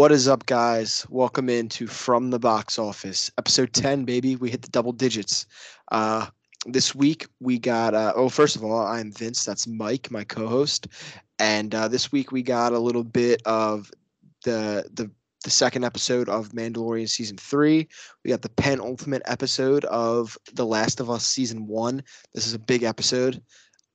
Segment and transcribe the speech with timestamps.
[0.00, 1.06] What is up, guys?
[1.10, 4.34] Welcome into From the Box Office, episode 10, baby.
[4.34, 5.44] We hit the double digits.
[5.92, 6.28] Uh,
[6.64, 9.44] this week we got, uh, oh, first of all, I'm Vince.
[9.44, 10.86] That's Mike, my co host.
[11.38, 13.92] And uh, this week we got a little bit of
[14.42, 15.10] the, the,
[15.44, 17.86] the second episode of Mandalorian season three.
[18.24, 22.02] We got the penultimate episode of The Last of Us season one.
[22.32, 23.42] This is a big episode.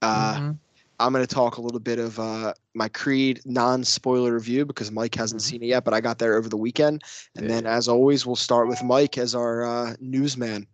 [0.04, 0.60] Uh, Mhm.
[1.00, 4.92] I'm going to talk a little bit of uh, my Creed non spoiler review because
[4.92, 5.46] Mike hasn't Mhm.
[5.46, 7.04] seen it yet, but I got there over the weekend.
[7.36, 10.68] And then, as always, we'll start with Mike as our uh, newsman.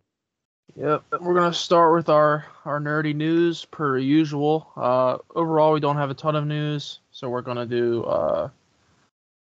[0.76, 4.72] Yep, we're gonna start with our our nerdy news per usual.
[4.74, 8.48] Uh, overall, we don't have a ton of news, so we're gonna do uh,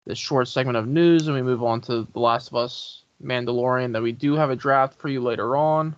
[0.05, 3.93] this short segment of news, and we move on to The Last of Us Mandalorian.
[3.93, 5.95] That we do have a draft for you later on.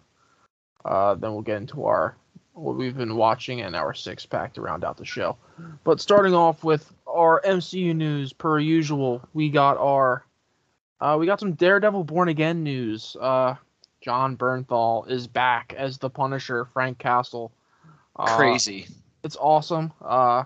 [0.85, 2.15] Uh, then we'll get into our
[2.59, 5.37] what we've been watching and our six pack to round out the show.
[5.83, 10.25] But starting off with our MCU news per usual, we got our
[11.01, 13.15] uh, we got some Daredevil Born Again news.
[13.19, 13.55] Uh,
[14.01, 17.51] Jon Bernthal is back as the Punisher, Frank Castle.
[18.15, 18.87] Uh, Crazy.
[19.23, 19.93] It's awesome.
[20.01, 20.43] Uh,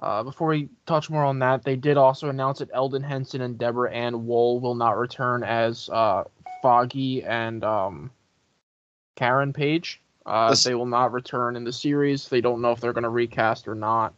[0.00, 3.58] uh, before we touch more on that, they did also announce that Elden Henson and
[3.58, 6.24] Deborah Ann Woll will not return as uh,
[6.62, 8.10] Foggy and um,
[9.14, 10.02] Karen Page.
[10.26, 12.28] Uh, Listen- they will not return in the series.
[12.28, 14.14] They don't know if they're going to recast or not.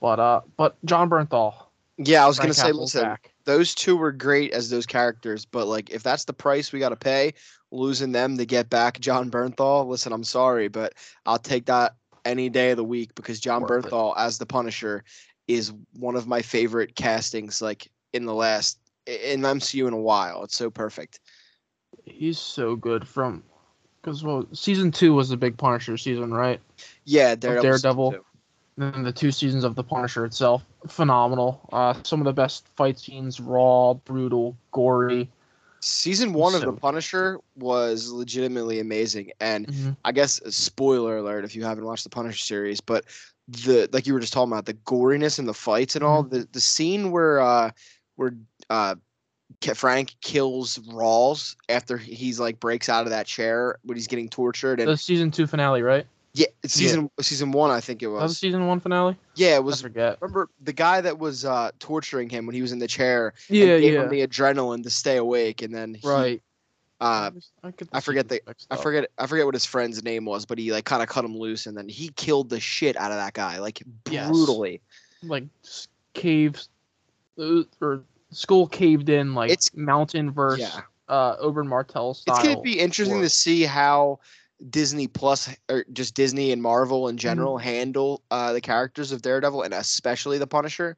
[0.00, 1.54] But uh, but Jon Bernthal,
[1.96, 3.32] yeah, I was going to say, listen, back.
[3.44, 6.90] those two were great as those characters, but like if that's the price we got
[6.90, 7.32] to pay,
[7.70, 10.92] losing them to get back Jon Bernthal, listen, I'm sorry, but
[11.24, 11.94] I'll take that
[12.26, 13.90] any day of the week because Jon Worth it.
[13.90, 15.02] Bernthal as the Punisher
[15.48, 20.44] is one of my favorite castings like in the last in MCU in a while.
[20.44, 21.20] It's so perfect.
[22.04, 23.42] He's so good from
[24.06, 26.60] because well, season two was the big Punisher season, right?
[27.04, 27.62] Yeah, Daredevil.
[27.62, 28.24] Daredevil.
[28.78, 31.68] And then the two seasons of the Punisher itself, phenomenal.
[31.72, 35.28] Uh, some of the best fight scenes, raw, brutal, gory.
[35.80, 39.96] Season one of the Punisher was legitimately amazing, and Mhm.
[40.04, 43.04] I guess spoiler alert if you haven't watched the Punisher series, but
[43.48, 46.48] the like you were just talking about the goriness and the fights and all the
[46.52, 47.70] the scene where uh
[48.16, 48.36] where
[48.70, 48.94] uh
[49.74, 54.80] Frank kills Rawls after he's like breaks out of that chair when he's getting tortured
[54.80, 56.06] and The season two finale, right?
[56.34, 59.16] yeah it's season season one I think it That was was season one finale.
[59.36, 60.18] yeah it I was forget.
[60.20, 63.56] remember the guy that was uh torturing him when he was in the chair and
[63.58, 64.02] Yeah, gave yeah.
[64.02, 66.42] him the adrenaline to stay awake and then he, right.
[67.00, 67.30] uh
[67.64, 70.72] I, I forget the- I forget I forget what his friend's name was, but he
[70.72, 73.32] like kind of cut him loose, and then he killed the shit out of that
[73.32, 74.28] guy, like Yes.
[74.28, 74.80] brutally.
[75.22, 76.68] like s- caves,
[77.38, 82.36] uh, or skull caved in, like It's- mountain versus Yeah, uh Oberyn Martell style.
[82.36, 84.18] it's gonna be interesting to see how
[84.70, 87.20] Disney Plus or just Disney and Marvel in Mm-hmm.
[87.22, 90.96] general handle uh, the characters of Daredevil and especially the Punisher.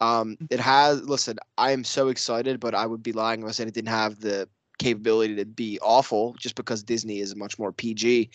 [0.00, 0.44] Um, Mm-hmm.
[0.50, 1.02] it has.
[1.02, 3.88] Listen, I am so excited, but I would be lying if I said it didn't
[3.88, 8.30] have the capability to be awful, just because Disney is much more PG.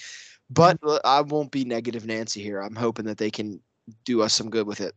[0.49, 0.97] But Mm-hmm.
[1.05, 2.61] I won't be negative Nancy here.
[2.61, 3.59] I'm hoping that they can
[4.05, 4.93] do us some good with it.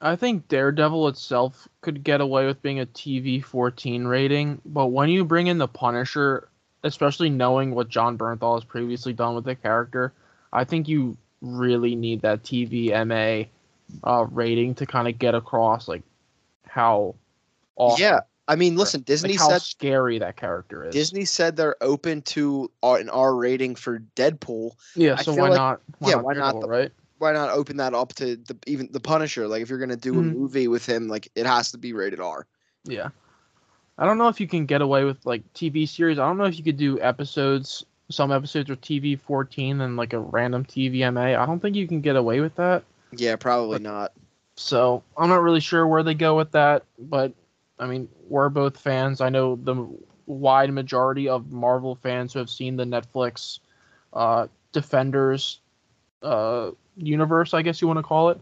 [0.00, 5.10] I think Daredevil itself could get away with being a TV 14 rating, but when
[5.10, 6.48] you bring in the Punisher,
[6.84, 10.12] especially knowing what Jon Bernthal has previously done with the character,
[10.52, 13.48] I think you really need that TV MA
[14.04, 16.02] uh, rating to kind of get across like
[16.66, 17.14] how
[17.76, 20.94] awesome, Yeah, I mean, listen, Disney how said scary that character is.
[20.94, 24.72] Disney said they're open to uh, an R rating for Deadpool.
[24.94, 25.80] yeah, so why like- not?
[25.98, 26.92] Why yeah, not why not the- right?
[27.20, 29.46] Why not open that up to the, even the Punisher?
[29.46, 30.34] Like, if you're gonna do a Mhm.
[30.34, 32.46] movie with him, like it has to be rated R.
[32.84, 33.10] Yeah.
[33.98, 36.18] I don't know if you can get away with like TV series.
[36.18, 37.84] I don't know if you could do episodes.
[38.10, 41.36] Some episodes are TV 14 and like a random TVMA.
[41.36, 42.84] I don't think you can get away with that.
[43.12, 44.12] Yeah, probably But- not.
[44.56, 46.84] So I'm not really sure where they go with that.
[46.98, 47.34] But
[47.78, 49.20] I mean, we're both fans.
[49.20, 49.86] I know the
[50.24, 53.58] wide majority of Marvel fans who have seen the Netflix
[54.14, 55.60] uh, Defenders
[56.22, 58.40] uh, universe, I guess you want to call it.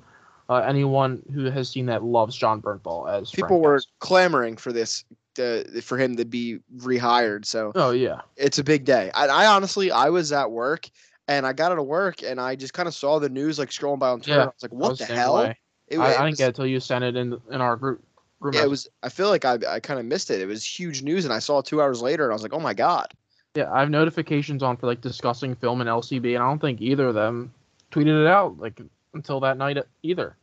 [0.50, 4.72] Uh, anyone who has seen that loves Jon Bernthal as People Frank were clamoring for
[4.72, 5.04] this,
[5.38, 7.44] uh, for him to be rehired.
[7.44, 8.22] So Oh yeah.
[8.36, 9.10] it's a big day.
[9.14, 10.88] I, I honestly, I was at work
[11.28, 13.68] and I got out of work and I just kind of saw the news like
[13.68, 14.38] scrolling by on Twitter.
[14.38, 15.36] Yeah, I was like, what was the hell?
[15.36, 15.58] way.
[15.88, 17.76] It, I, it I didn't was- get it till you sent it in in our
[17.76, 18.02] group.
[18.40, 18.88] group Yeah, it was.
[19.02, 20.40] I feel like I I kind of missed it.
[20.40, 22.54] It was huge news, and I saw it two hours later, and I was like,
[22.54, 23.12] oh my god.
[23.54, 26.80] Yeah, I have notifications on for like discussing film and LCB, and I don't think
[26.80, 27.52] either of them
[27.90, 28.80] tweeted it out like
[29.14, 30.36] until that night either.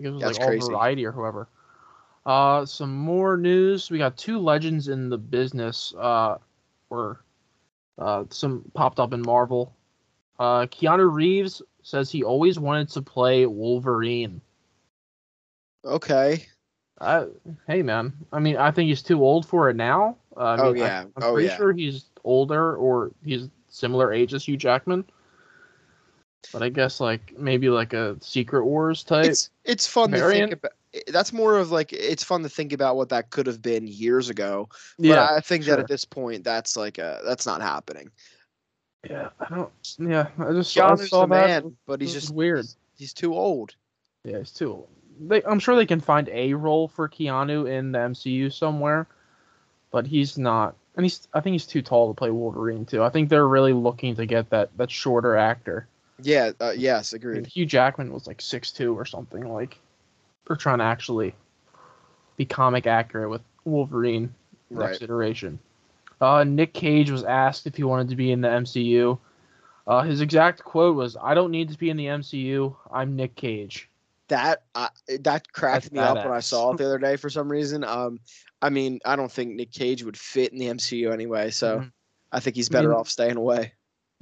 [0.00, 0.68] I it was That's like all crazy.
[0.72, 1.48] Variety or whoever.
[2.24, 3.90] Uh, some more news.
[3.90, 5.94] We got two legends in the business.
[5.98, 6.38] Uh,
[6.90, 7.20] were
[7.98, 9.74] uh some popped up in Marvel.
[10.38, 14.40] Uh, Keanu Reeves says he always wanted to play Wolverine.
[15.84, 16.46] Okay.
[17.00, 17.26] I,
[17.66, 20.16] hey man, I mean, I think he's too old for it now.
[20.36, 21.00] Uh, I Oh, mean, I- yeah.
[21.02, 21.56] I'm Oh, pretty yeah.
[21.56, 25.04] sure he's older or he's similar age as Hugh Jackman.
[26.52, 29.26] But I guess like maybe like a Secret Wars type.
[29.26, 30.50] It's it's fun variant.
[30.50, 30.72] to think about.
[31.12, 34.30] That's more of like it's fun to think about what that could have been years
[34.30, 34.68] ago.
[34.98, 38.10] But yeah, I think that at this point, that's like a that's not happening.
[39.08, 39.28] yeah.
[39.38, 39.70] I don't.
[39.98, 41.64] Yeah, I just I Keanu's saw the that.
[41.64, 42.66] man, but he's just weird.
[42.96, 43.74] He's too old.
[44.24, 44.72] Yeah, he's too.
[44.72, 44.88] old.
[45.20, 49.06] They, I'm sure they can find a role for Keanu in the MCU somewhere,
[49.90, 50.76] but he's not.
[50.96, 51.28] And he's.
[51.34, 53.02] I think he's too tall to play Wolverine too.
[53.02, 55.88] I think they're really looking to get that that shorter actor.
[56.22, 56.52] Yeah.
[56.60, 57.12] Uh, yes.
[57.12, 57.46] Agreed.
[57.46, 59.52] Hugh Jackman was like six two or something.
[59.52, 59.78] Like,
[60.46, 61.34] they're trying to actually
[62.36, 64.34] be comic accurate with Wolverine
[64.70, 64.88] Right.
[64.90, 65.58] next iteration.
[66.20, 69.18] Uh, Nick Cage was asked if he wanted to be in the MCU.
[69.86, 72.74] Uh, his exact quote was, "I don't need to be in the MCU.
[72.92, 73.88] I'm Nick Cage."
[74.28, 74.88] That uh,
[75.20, 77.84] that cracked That's me up when I saw it the other day for some reason.
[77.84, 78.18] Um,
[78.60, 81.92] I mean, I don't think Nick Cage would fit in the MCU anyway, so Mhm.
[82.32, 83.72] I think he's I better mean- off staying away.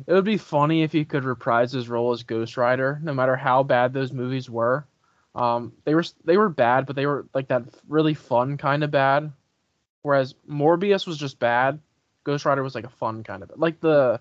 [0.06, 3.36] It would be funny if he could reprise his role as Ghost Rider, no matter
[3.36, 4.86] how bad those movies were.
[5.34, 8.90] Um, they were they were bad, but they were like that really fun kind of
[8.90, 9.32] bad.
[10.02, 11.78] Whereas Morbius was just bad.
[12.24, 14.20] Ghost Rider was like a fun kind of like the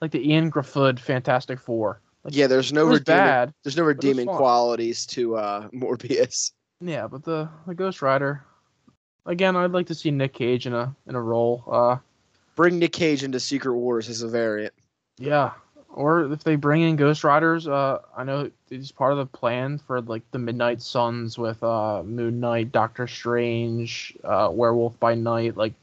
[0.00, 2.00] like the Ioan Gruffudd Fantastic Four.
[2.24, 3.04] Like, Yeah, there's no redeeming.
[3.04, 3.54] bad.
[3.62, 6.52] There's no redeeming qualities to uh, Morbius.
[6.80, 8.42] Yeah, but the the Ghost Rider.
[9.24, 11.64] Again, I'd like to see Nick Cage in a in a role.
[11.70, 11.96] Uh,
[12.56, 14.74] Bring Nick Cage into Secret Wars as a variant.
[15.18, 15.52] Yeah,
[15.92, 19.78] or if they bring in Ghost Riders, uh, I know it's part of the plan
[19.78, 25.56] for like the Midnight Suns with uh Moon Knight, Doctor Strange, uh, Werewolf by Night,
[25.56, 25.74] like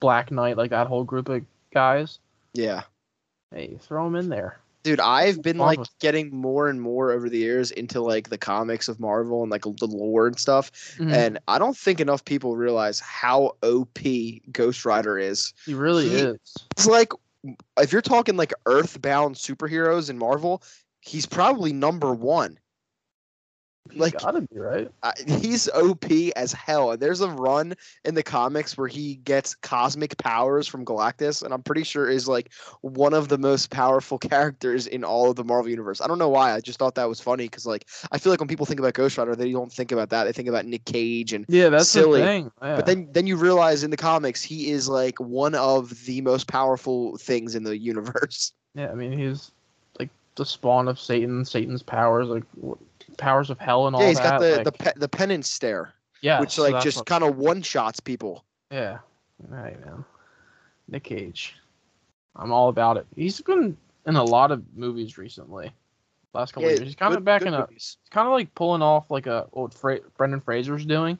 [0.00, 1.42] Black Knight, like that whole group of
[1.72, 2.18] guys.
[2.54, 2.82] Yeah.
[3.54, 4.58] Hey, throw them in there.
[4.82, 8.38] Dude, I've been fun like getting more and more over the years into like the
[8.38, 10.72] comics of Marvel and like the lore and stuff.
[10.96, 11.12] Mhm.
[11.12, 15.52] And I don't think enough people realize how OP Ghost Rider is.
[15.66, 16.38] he really he- is.
[16.70, 17.12] It's like
[17.78, 20.62] if you're talking like earthbound superheroes in Marvel,
[21.00, 22.58] he's probably number one.
[23.88, 24.90] He's like- gotta be right.
[25.02, 26.04] I, he's OP
[26.36, 26.96] as hell.
[26.96, 27.74] There's a run
[28.04, 32.28] in the comics where he gets cosmic powers from Galactus, and I'm pretty sure is
[32.28, 36.00] like one of the most powerful characters in all of the Marvel universe.
[36.00, 36.52] I don't know why.
[36.52, 38.94] I just thought that was funny because like I feel like when people think about
[38.94, 40.24] Ghost Rider, they don't think about that.
[40.24, 41.46] They think about Nick Cage and.
[41.48, 42.52] Yeah, that's silly, the thing.
[42.62, 42.76] Yeah.
[42.76, 46.46] But then, then you realize in the comics he is like one of the most
[46.46, 48.52] powerful things in the universe.
[48.74, 49.50] yeah, I mean he's
[49.98, 52.44] like the spawn of Satan, Satan's powers, like
[53.20, 54.06] powers of hell and all that.
[54.06, 54.30] yeah, he's that.
[54.30, 57.36] got the like, the pe- the penance stare, yeah, which so like just kind of
[57.36, 58.44] one shots people.
[58.70, 58.98] Yeah.
[59.50, 60.04] All right, man.
[60.88, 61.56] Nick Cage.
[62.36, 63.06] I'm all about it.
[63.16, 63.76] He's been
[64.06, 65.72] in a lot of movies recently.
[66.32, 66.80] Last couple Yeah, years.
[66.88, 67.60] He's kind of good- back good in a.
[67.60, 67.96] movies.
[68.02, 71.18] He's kind of like pulling off like a what Fra- Brendan Fraser's doing.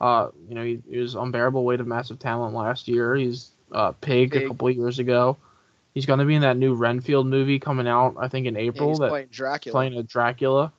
[0.00, 3.14] Uh, you know, he, he was unbearable weight of massive talent last year.
[3.14, 4.42] He's uh Pig, Pig.
[4.44, 5.36] a couple of years ago.
[5.94, 8.88] He's gonna be in that new Renfield movie coming out, I think in Yeah, April.
[8.88, 9.72] he's that playing Dracula.
[9.72, 10.72] playing a Dracula.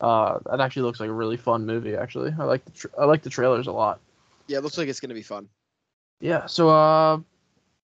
[0.00, 1.96] Uh, that actually looks like a really fun movie.
[1.96, 4.00] Actually, I like the tra- I like the trailers a lot.
[4.46, 5.48] Yeah, it looks like it's gonna be fun.
[6.20, 7.20] Yeah, so uh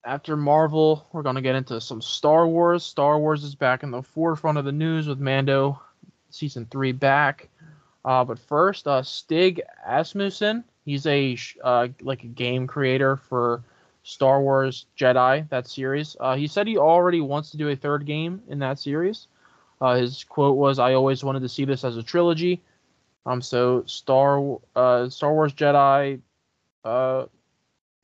[0.05, 2.83] after Marvel, we're gonna get into some Star Wars.
[2.83, 5.81] Star Wars is back in the forefront of the news with Mando
[6.29, 7.49] season three back.
[8.05, 13.61] Uh, but first, uh, Stig Asmussen, he's a uh, like a game creator for
[14.03, 16.15] Star Wars Jedi that series.
[16.19, 19.27] Uh, he said he already wants to do a third game in that series.
[19.81, 22.61] Uh, his quote was, "I always wanted to see this as a trilogy."
[23.25, 26.19] Um, so Star uh, Star Wars Jedi,
[26.83, 27.25] uh,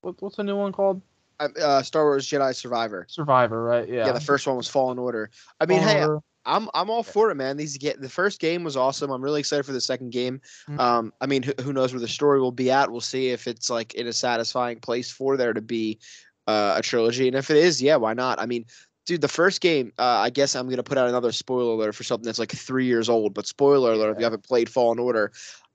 [0.02, 1.02] what, what's the new one called?
[1.40, 3.06] Uh, uh, Star Wars Jedi Survivor.
[3.10, 3.90] Survivor, right?
[3.90, 4.08] Yeah.
[4.08, 4.12] Yeah.
[4.12, 5.30] the first one was Fallen Order.
[5.60, 6.20] I mean, hey, Order.
[6.46, 7.58] I'm I'm all for it, man.
[7.58, 9.10] These get the first game was awesome.
[9.10, 10.42] I'm really excited for the second game.
[10.70, 10.80] Mhm.
[10.80, 12.92] Um, I mean, who, who knows where the story will be at?
[12.92, 16.00] We'll see if it's like in a satisfying place for there to be
[16.48, 18.40] uh, a trilogy, and if it is, yeah, why not?
[18.40, 18.66] I mean,
[19.06, 19.94] dude, the first game.
[19.98, 22.86] Uh, I guess I'm gonna put out another spoiler alert for something that's like three
[22.86, 23.34] years old.
[23.34, 25.32] But spoiler alert if you haven't played Fallen Order,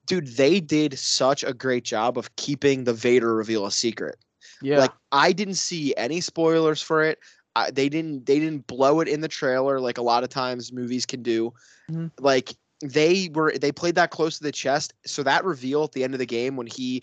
[0.07, 4.17] dude, they did such a great job of keeping the Vader reveal a secret.
[4.63, 4.79] yeah.
[4.79, 7.19] Like I didn't see any spoilers for it.
[7.57, 10.73] I, they didn't they didn't blow it in the trailer like a lot of times
[10.73, 11.53] movies can do.
[11.91, 12.11] Mhm.
[12.19, 14.95] Like they were they played that close to the chest.
[15.05, 17.03] So that reveal at the end of the game when he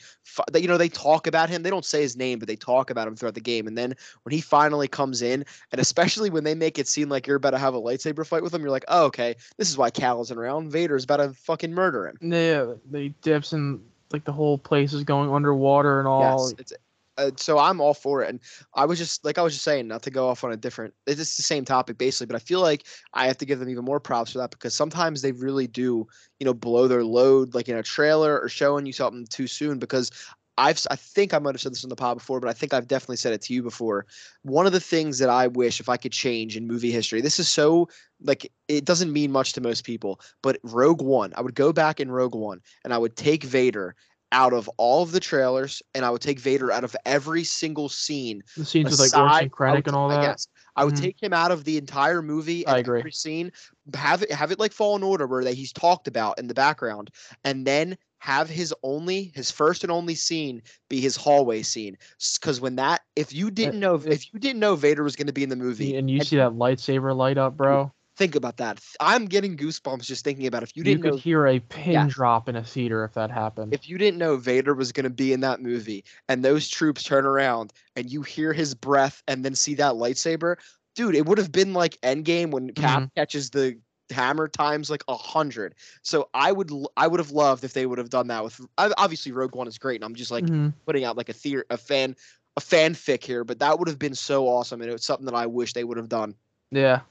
[0.51, 1.63] that you know they talk about him.
[1.63, 3.67] They don't say his name, but they talk about him throughout the game.
[3.67, 3.93] And then
[4.23, 7.51] when he finally comes in, and especially when they make it seem like you're about
[7.51, 10.21] to have a lightsaber fight with him, you're like, oh okay, this is why Cal
[10.21, 10.71] isn't around.
[10.71, 12.17] Vader's about to fucking murder him.
[12.21, 13.79] yeah, they dips and
[14.11, 16.49] like the whole place is going underwater and all.
[16.49, 16.73] Yes, it's
[17.17, 18.29] uh, so I'm all for it.
[18.29, 18.39] And
[18.75, 20.93] I was just like I was just saying, not to go off on a different.
[21.05, 23.85] It's the same topic basically, but I feel like I have to give them even
[23.85, 26.07] more props for that because sometimes they really do,
[26.39, 29.79] you know, blow their load like in a trailer or showing you something too soon.
[29.79, 30.11] Because
[30.57, 32.73] I've I think I might have said this in the pod before, but I think
[32.73, 34.05] I've definitely said it to you before.
[34.41, 37.39] One of the things that I wish if I could change in movie history, this
[37.39, 37.89] is so
[38.21, 41.99] like it doesn't mean much to most people, but Rogue One, I would go back
[41.99, 43.95] in Rogue One and I would take Vader
[44.31, 47.89] out of all of the trailers and I would take Vader out of every single
[47.89, 48.43] scene.
[48.55, 50.21] The scenes with like Orson Krennic and all that.
[50.21, 50.47] Yes.
[50.75, 51.03] I would mm-hmm.
[51.03, 52.99] take him out of the entire movie and I agree.
[52.99, 53.51] every scene,
[53.95, 57.09] have it have it like Fallen Order where that he's talked about in the background,
[57.43, 61.97] and then have his only his first and only scene be his hallway scene
[62.39, 65.33] because when that if you didn't know if you didn't know vader was going to
[65.33, 68.57] be in the movie and you and, see that lightsaber light up bro think about
[68.57, 70.69] that i'm getting goosebumps just thinking about it.
[70.69, 72.07] if you didn't you could know, hear a pin yeah.
[72.09, 75.09] drop in a theater if that happened if you didn't know vader was going to
[75.09, 79.45] be in that movie and those troops turn around and you hear his breath and
[79.45, 80.55] then see that lightsaber
[80.95, 83.19] dude it would have been like endgame when cap mm-hmm.
[83.19, 83.77] catches the
[84.11, 85.75] hammer times like a hundred.
[86.01, 89.31] So I would I would have loved if they would have done that with obviously
[89.31, 90.69] Rogue One is great, and I'm just like mm-hmm.
[90.85, 92.15] putting out like a theory a fan
[92.55, 95.35] a fanfic here, but that would have been so awesome, and it was something that
[95.35, 96.35] I wish they would have done.
[96.71, 97.01] Yeah,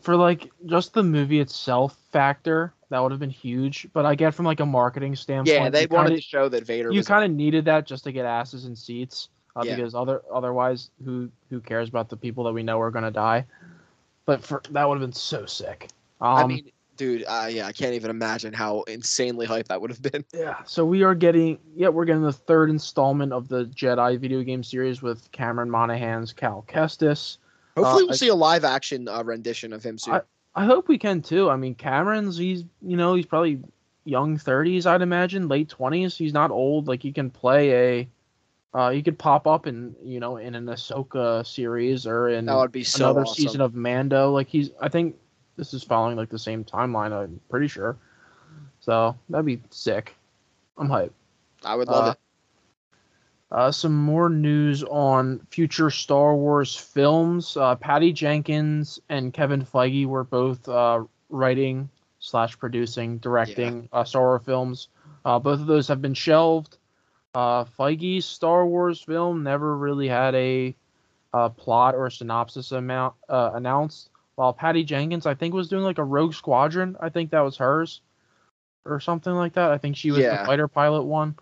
[0.00, 3.88] for like just the movie itself factor, that would have been huge.
[3.92, 6.64] But I get from like a marketing standpoint, yeah, they wanted kinda, to show that
[6.64, 6.92] Vader.
[6.92, 9.76] You kind of needed that just to get asses in seats, uh, yeah.
[9.76, 13.44] because other otherwise, who who cares about the people that we know are gonna die?
[14.24, 15.88] But for that would have been so sick.
[16.20, 19.90] Um, I mean, dude, uh, yeah, I can't even imagine how insanely hype that would
[19.90, 20.24] have been.
[20.32, 20.56] Yeah.
[20.64, 24.62] So we are getting, yeah, we're getting the third installment of the Jedi video game
[24.62, 27.36] series with Cameron Monaghan's Cal Kestis.
[27.76, 30.14] Hopefully, uh, we'll I, see a live action uh, rendition of him soon.
[30.14, 30.20] I,
[30.54, 31.50] I hope we can too.
[31.50, 33.60] I mean, Cameron's he's you know he's probably
[34.04, 36.16] young 30s, I'd imagine, late 20s.
[36.16, 36.88] He's not old.
[36.88, 38.08] Like he can play a
[38.72, 42.56] uh, he could pop up in you know in an Ahsoka series or in that
[42.56, 43.42] would be so another awesome.
[43.42, 44.30] season of Mando.
[44.32, 45.16] Like he's, I think
[45.56, 47.12] this is following like the same timeline.
[47.12, 47.96] I'm pretty sure.
[48.80, 50.14] So that'd be sick.
[50.78, 51.10] I'm hyped.
[51.64, 52.18] I would love uh, it.
[53.52, 57.56] Uh, some more news on future Star Wars films.
[57.56, 61.88] Uh, Patty Jenkins and Kevin Feige were both uh, writing
[62.18, 64.00] slash producing, directing yeah.
[64.00, 64.88] Uh, Star Wars films.
[65.24, 66.78] Uh, both of those have been shelved.
[67.34, 70.74] Uh, Feige's Star Wars film never really had a,
[71.32, 74.10] a plot or a synopsis amount uh, announced.
[74.34, 76.96] While Patty Jenkins, I think, was doing like a Rogue Squadron.
[77.00, 78.00] I think that was hers,
[78.84, 79.70] or something like that.
[79.70, 80.40] I think she was yeah.
[80.40, 81.36] the fighter pilot one.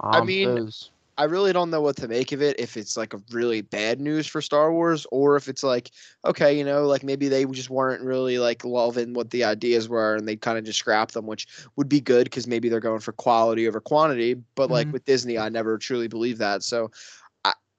[0.00, 0.90] Um, I mean, those...
[1.16, 2.58] I really don't know what to make of it.
[2.58, 5.90] If it's like a really bad news for Star Wars, or if it's like,
[6.24, 10.16] okay, you know, like maybe they just weren't really like loving what the ideas were,
[10.16, 13.00] and they kind of just scrapped them, which would be good because maybe they're going
[13.00, 14.34] for quality over quantity.
[14.56, 14.94] But like mm-hmm.
[14.94, 16.62] with Disney, I never truly believe that.
[16.62, 16.90] So.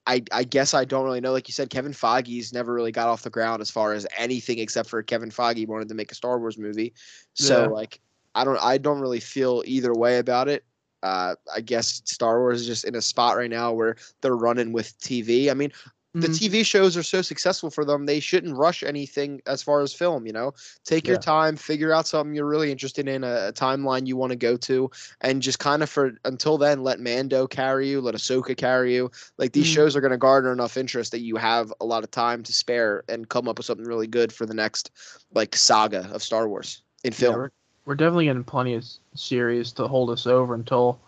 [0.08, 1.32] I, I guess I don't really know.
[1.32, 4.60] Like you said, Kevin Feige's never really got off the ground as far as anything
[4.60, 6.94] except for Kevin Feige wanted to make a Star Wars movie.
[7.34, 7.66] So yeah.
[7.66, 8.00] like
[8.36, 10.64] I don't I don't really feel either way about it
[11.06, 14.72] uh, I guess Star Wars is just in a spot right now where they're running
[14.72, 15.50] with TV.
[15.50, 16.20] I mean, mm-hmm.
[16.20, 19.92] the TV shows are so successful for them, they shouldn't rush anything as far as
[19.92, 20.26] film.
[20.26, 20.52] You know,
[20.84, 21.12] take yeah.
[21.12, 24.36] your time, figure out something you're really interested in, a, a timeline you want to
[24.36, 28.56] go to, and just kind of for until then, let Mando carry you, let Ahsoka
[28.56, 29.08] carry you.
[29.38, 29.74] Like these mm-hmm.
[29.74, 32.52] shows are going to garner enough interest that you have a lot of time to
[32.52, 34.90] spare and come up with something really good for the next
[35.32, 37.42] like saga of Star Wars in film.
[37.42, 37.48] Yeah,
[37.86, 40.98] we're definitely getting plenty of series to hold us over until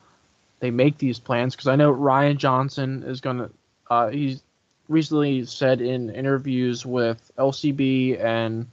[0.60, 1.54] they make these plans.
[1.54, 3.50] Because I know Rian Johnson is going to.
[3.90, 4.42] Uh, he's
[4.88, 8.66] recently said in interviews with LCB and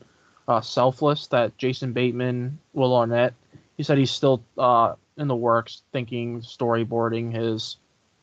[0.48, 3.34] uh, SmartLess that Jason Bateman, Will Arnett,
[3.76, 7.78] he said he's still uh, in the works, thinking storyboarding his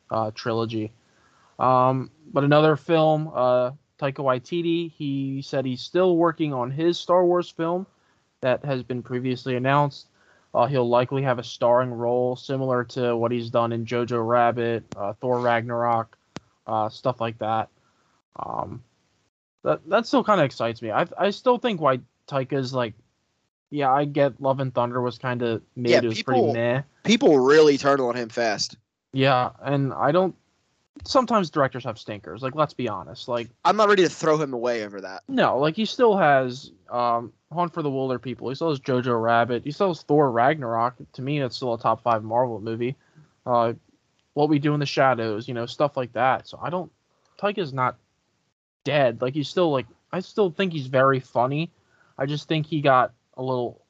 [0.09, 0.91] uh, trilogy.
[1.59, 7.25] Um, but another film, uh, Taika Waititi, he said he's still working on his Star
[7.25, 7.85] Wars film
[8.43, 10.07] that has been previously announced.
[10.53, 14.83] Uh, he'll likely have a starring role similar to what he's done in Jojo Rabbit,
[14.95, 16.15] uh, Thor Ragnarok,
[16.67, 17.69] uh, stuff like that.
[18.35, 18.83] Um,
[19.63, 20.91] that that still kind of excites me.
[20.91, 22.93] I I still think why Taika's like,
[23.71, 25.91] yeah, I get Love and Thunder was kind of made.
[25.91, 26.81] Yeah, it was people, pretty meh.
[27.03, 28.77] People really turned on him fast.
[29.13, 30.35] Yeah, and I don't
[31.05, 32.41] sometimes directors have stinkers.
[32.41, 33.27] Like, let's be honest.
[33.27, 35.23] Like, I'm not ready to throw him away over that.
[35.27, 38.49] No, like he still has um, Hunt for the Wilder People.
[38.49, 39.63] He still has Jojo Rabbit.
[39.63, 40.95] He still has Thor Ragnarok.
[41.13, 42.95] To me, that's still a top five Marvel movie.
[43.45, 43.73] Uh,
[44.33, 46.47] what we do in the shadows, you know, stuff like that.
[46.47, 46.91] So I don't.
[47.39, 47.97] Taika's not
[48.83, 49.21] dead.
[49.21, 51.71] Like he's still like I still think he's very funny.
[52.17, 53.81] I just think he got a little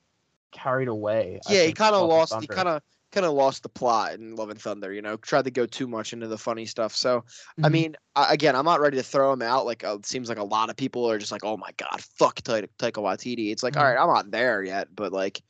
[0.51, 1.41] carried away.
[1.49, 2.35] Yeah, he kind of lost.
[2.39, 2.81] He kind of
[3.13, 4.91] kind of lost the plot in Love and Thunder.
[4.91, 6.95] You know, tried to go too much into the funny stuff.
[6.95, 7.23] So
[7.63, 7.71] I Mhm.
[7.71, 9.65] mean, I, again, I'm not ready to throw him out.
[9.65, 12.01] Like uh, it seems like a lot of people are just like, oh my god,
[12.17, 13.51] fuck Taika, Waititi.
[13.51, 13.79] It's like, Mhm.
[13.79, 15.41] all right, I'm not there yet, but like,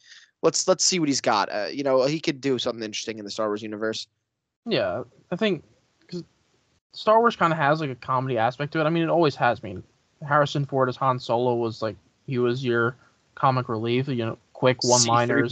[0.42, 1.52] let's let's see what he's got.
[1.52, 4.08] Uh, you know, he could do something interesting in the Star Wars universe.
[4.66, 5.64] Yeah, I think
[6.02, 6.24] because
[6.92, 8.84] Star Wars kind of has like a comedy aspect to it.
[8.84, 9.60] I mean, it always has.
[9.64, 9.84] I mean,
[10.28, 11.96] Harrison Ford as Han Solo was like
[12.28, 12.96] he was your
[13.36, 14.08] comic relief.
[14.10, 15.52] You know, quick one-liners,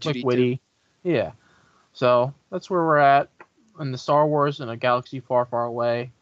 [0.00, 0.60] quick witty.
[1.04, 1.32] Yeah.
[1.98, 3.28] So that's where we're at
[3.80, 6.12] in the Star Wars in a galaxy far, far away.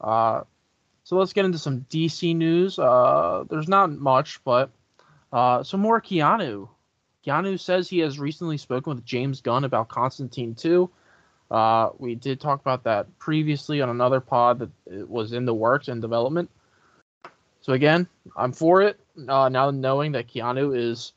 [0.00, 0.44] Uh,
[1.04, 2.78] so let's get into some DC news.
[2.78, 4.70] Uh, there's not much, but
[5.30, 6.70] uh, some more Keanu.
[7.26, 10.88] Keanu says he has recently spoken with James Gunn about Constantine 2.
[11.50, 15.52] Uh, we did talk about that previously on another pod that it was in the
[15.52, 16.48] works and development.
[17.60, 18.98] So again, I'm for it.
[19.28, 21.12] Uh, now knowing that Keanu is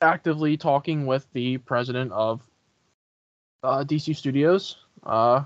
[0.00, 2.40] actively talking with the president of
[3.62, 5.42] uh, DC Studios, uh,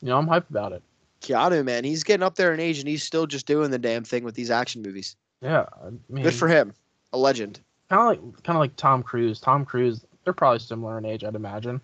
[0.00, 0.82] you know, I'm hyped about it.
[1.20, 4.04] Keanu, man, he's getting up there in age, and he's still just doing the damn
[4.04, 5.16] thing with these action movies.
[5.42, 6.72] Yeah, I mean, Good for him,
[7.12, 7.60] a legend.
[7.90, 9.40] kind of like kind of like Tom Cruise.
[9.40, 11.80] Tom Cruise, they're probably similar in age, I'd imagine.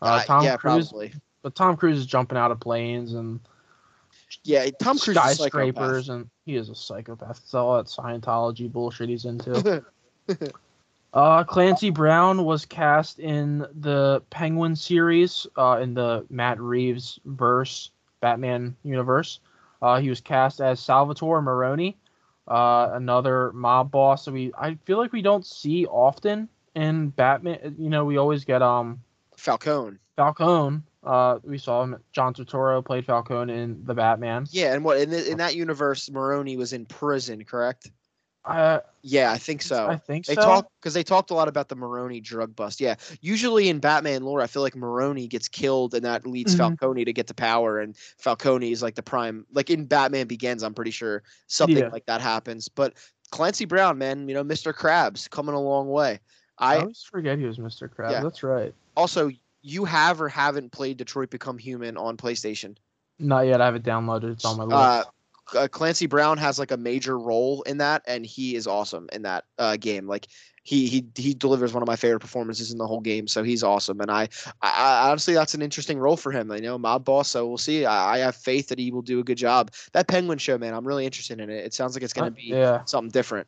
[0.00, 1.12] Uh, Uh, Tom yeah, Cruise, probably.
[1.42, 3.38] but Tom Cruise is jumping out of planes and
[4.44, 7.38] Yeah, Tom Cruise is a skyscrapers, and he is a psychopath.
[7.44, 9.84] It's all that Scientology bullshit he's into.
[11.12, 17.90] uh, Clancy Brown was cast in the Penguin series uh, in the Matt Reeves verse
[18.20, 19.40] Batman universe.
[19.80, 21.96] Uh, he was cast as Salvatore Maroni,
[22.48, 27.74] uh, another mob boss that we I feel like we don't see often in Batman.
[27.78, 29.02] You know, we always get um
[29.36, 29.98] Falcone.
[30.16, 30.82] Falcone.
[31.04, 31.96] Uh, we saw him.
[32.12, 34.46] John Turturro played Falcone in the Batman.
[34.50, 37.90] Yeah, and what in, the, in that universe, Maroni was in prison, correct?
[38.44, 39.86] Uh, Yeah, I think so.
[39.88, 40.40] I think They so.
[40.42, 42.80] talk because they talked a lot about the Maroni drug bust.
[42.80, 46.58] Yeah, usually in Batman lore, I feel like Maroni gets killed, and that leads Mhm.
[46.58, 49.44] Falcone to get the power, and Falcone is like the prime.
[49.52, 51.88] Like in Batman Begins, I'm pretty sure something Yeah.
[51.88, 52.68] like that happens.
[52.68, 52.94] But
[53.30, 54.72] Clancy Brown, man, you know, Mr.
[54.72, 56.20] Krabs coming a long way.
[56.58, 57.88] I I always forget he was Mr.
[57.88, 58.10] Krabs.
[58.12, 58.22] Yeah.
[58.22, 58.74] That's right.
[58.96, 59.30] also
[59.62, 62.76] you have or haven't played Detroit Become Human on PlayStation.
[63.18, 63.60] Not yet.
[63.60, 64.32] I have it downloaded.
[64.32, 64.74] It's on my list.
[64.76, 65.04] Uh,
[65.54, 69.22] uh, Clancy Brown has like a major role in that, and he is awesome in
[69.22, 70.06] that uh, game.
[70.06, 70.28] Like
[70.64, 73.62] he he he delivers one of my favorite performances in the whole game, so he's
[73.62, 74.00] awesome.
[74.00, 74.28] And I,
[74.62, 76.52] I, I honestly, that's an interesting role for him.
[76.52, 77.28] You know, mob boss.
[77.30, 77.84] So we'll see.
[77.84, 79.72] I, I have faith that he will do a good job.
[79.92, 81.64] That Penguin show, man, I'm really interested in it.
[81.64, 82.84] It sounds like it's gonna Uh, be yeah.
[82.84, 83.46] something different.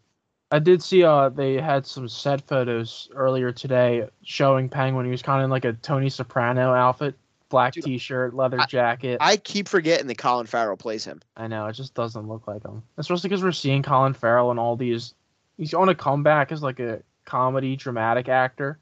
[0.50, 5.04] I did see uh they had some set photos earlier today showing Penguin.
[5.04, 7.16] He was kind of in like a Tony Soprano outfit,
[7.54, 9.18] black Dude, t-shirt, leather I- jacket.
[9.20, 11.20] I, keep forgetting that Colin Farrell plays him.
[11.36, 14.58] I know it just doesn't look like him, especially because we're seeing Colin Farrell in
[14.58, 15.14] all these.
[15.56, 18.78] He's on a comeback as like a comedy dramatic actor.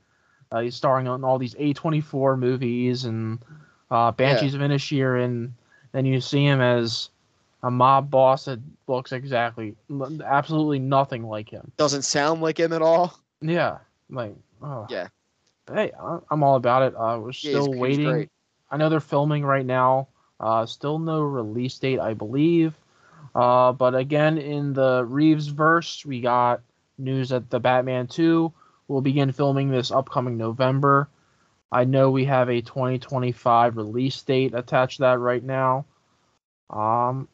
[0.51, 3.39] Uh, he's starring on all these A24 movies and
[3.91, 5.25] uh, Banshees of Inisherin.
[5.25, 5.55] And
[5.93, 7.11] then you see him as
[7.63, 9.75] a mob boss that looks exactly,
[10.25, 11.71] absolutely nothing like him.
[11.77, 13.19] Doesn't sound like him at all.
[13.43, 15.09] Yeah, like oh Yeah.
[15.73, 15.93] Hey,
[16.31, 16.95] I'm all about it.
[16.99, 18.29] I was Yeah, still waiting.
[18.73, 20.09] I know they're filming right now.
[20.41, 22.75] Uh, still no release date, I believe.
[23.35, 26.63] Uh, but again, in the Reeves verse, we got
[26.99, 28.53] news that the Batman 2
[28.89, 31.09] will begin filming this upcoming November.
[31.71, 35.85] I know we have a 2025 release date attached to that right now.
[36.71, 37.29] Um,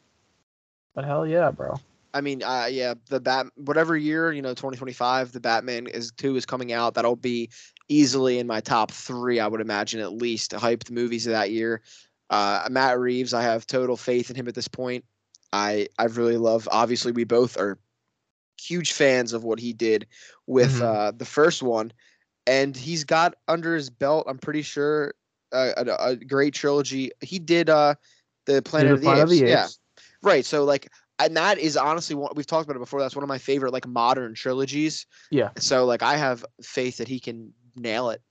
[0.93, 1.75] but hell yeah, bro.
[2.13, 6.35] I mean, uh, yeah, the bat, whatever year, you know, 2025, the Batman is two
[6.35, 6.95] is coming out.
[6.95, 7.49] That'll be
[7.89, 11.81] easily in my top three, I would imagine, at least hyped movies of that year.
[12.29, 15.03] Uh, Matt Reeves, I have total faith in him at this point.
[15.51, 16.69] I I really love.
[16.71, 17.79] Obviously, we both are
[18.61, 20.05] huge fans of what he did
[20.45, 20.81] with Mhm.
[20.81, 21.91] uh, the first one,
[22.45, 24.27] and he's got under his belt.
[24.29, 25.15] I'm pretty sure
[25.51, 27.11] uh, a, a great trilogy.
[27.21, 27.95] He did uh,
[28.45, 29.41] the Planet, of, the Planet Apes.
[29.41, 29.79] Yeah, Apes.
[30.21, 30.45] right.
[30.45, 32.99] So like and that is honestly one we've talked about it before.
[32.99, 35.05] That's one of my favorite like modern trilogies.
[35.31, 35.49] Yeah.
[35.57, 38.21] So like I have faith that he can nail it.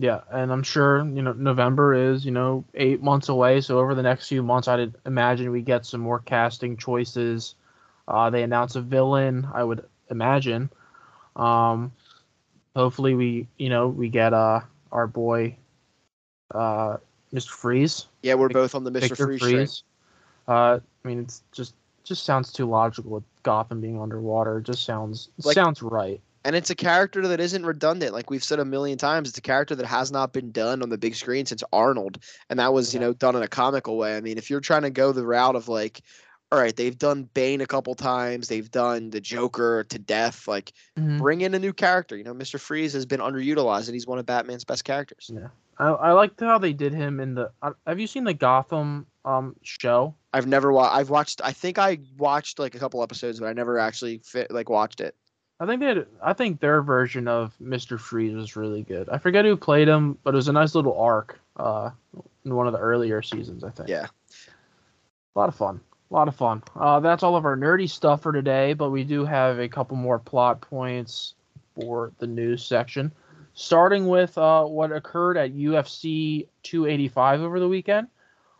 [0.00, 3.60] Yeah, and I'm sure you know November is you know eight months away.
[3.60, 7.54] So over the next few months, I'd imagine we get some more casting choices.
[8.06, 10.70] Uh, they announce a villain, I would imagine.
[11.36, 11.92] Um,
[12.76, 14.60] hopefully we you know we get uh
[14.92, 15.56] our boy,
[16.54, 16.96] uh,
[17.34, 17.50] Mr.
[17.50, 19.00] Freeze, Yeah, we're Vic- both on the Mr.
[19.00, 19.40] Victor Freeze.
[19.40, 19.82] Freeze.
[20.46, 24.58] Uh, I mean it's just just sounds too logical with Gotham being underwater.
[24.58, 26.20] It just sounds Like- sounds right.
[26.44, 28.12] And it's a character that isn't redundant.
[28.14, 30.88] Like we've said a million times, it's a character that has not been done on
[30.88, 32.22] the big screen since Arnold.
[32.48, 34.16] And that was, you know, done in a comical way.
[34.16, 36.00] I mean, if you're trying to go the route of like,
[36.50, 40.72] all right, they've done Bane a couple times, they've done the Joker to death, like
[40.98, 41.18] Mhm.
[41.18, 42.16] bring in a new character.
[42.16, 42.58] You know, Mr.
[42.58, 45.30] Freeze has been underutilized and he's one of Batman's best characters.
[45.32, 45.48] Yeah.
[45.78, 47.50] I, I liked how they did him in the.
[47.62, 50.14] Uh, have you seen the Gotham um show?
[50.32, 50.94] I've never watched.
[50.96, 51.40] I've watched.
[51.44, 55.00] I think I watched like a couple episodes, but I never actually fit like watched
[55.00, 55.14] it.
[55.60, 59.08] I think they had, I think their version of Mister Freeze was really good.
[59.08, 61.38] I forget who played him, but it was a nice little arc.
[61.56, 61.90] Uh,
[62.44, 63.88] in one of the earlier seasons, I think.
[63.88, 64.06] Yeah.
[64.06, 65.80] A lot of fun.
[66.10, 66.62] A lot of fun.
[66.74, 69.96] Uh, that's all of our nerdy stuff for today, but we do have a couple
[69.96, 71.34] more plot points
[71.74, 73.12] for the news section.
[73.54, 78.08] Starting with uh, what occurred at UFC 285 over the weekend.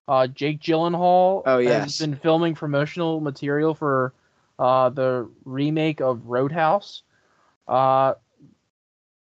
[0.06, 1.84] Uh, Jake Gyllenhaal oh, yes.
[1.84, 4.12] has been filming promotional material for
[4.58, 7.02] uh, the remake of Roadhouse.
[7.66, 8.14] Uh,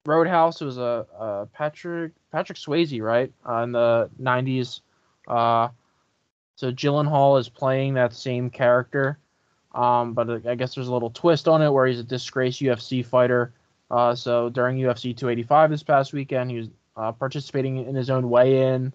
[0.05, 4.81] Roadhouse was a, a, Patrick Patrick Swayze, right, uh, in the '90s.
[5.27, 5.69] Uh,
[6.55, 9.19] so Gyllenhaal is playing that same character,
[9.75, 13.05] um, but I guess there's a little twist on it where he's a disgraced UFC
[13.05, 13.53] fighter.
[13.91, 18.29] Uh, so during UFC 285 this past weekend, he was uh, participating in his own
[18.29, 18.93] weigh-in.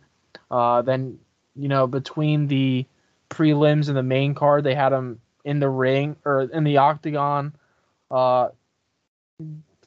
[0.51, 1.19] Uh, then,
[1.55, 2.85] you know, between the
[3.31, 7.55] prelims and the main card, they had him in the ring or in the octagon,
[8.11, 8.49] uh,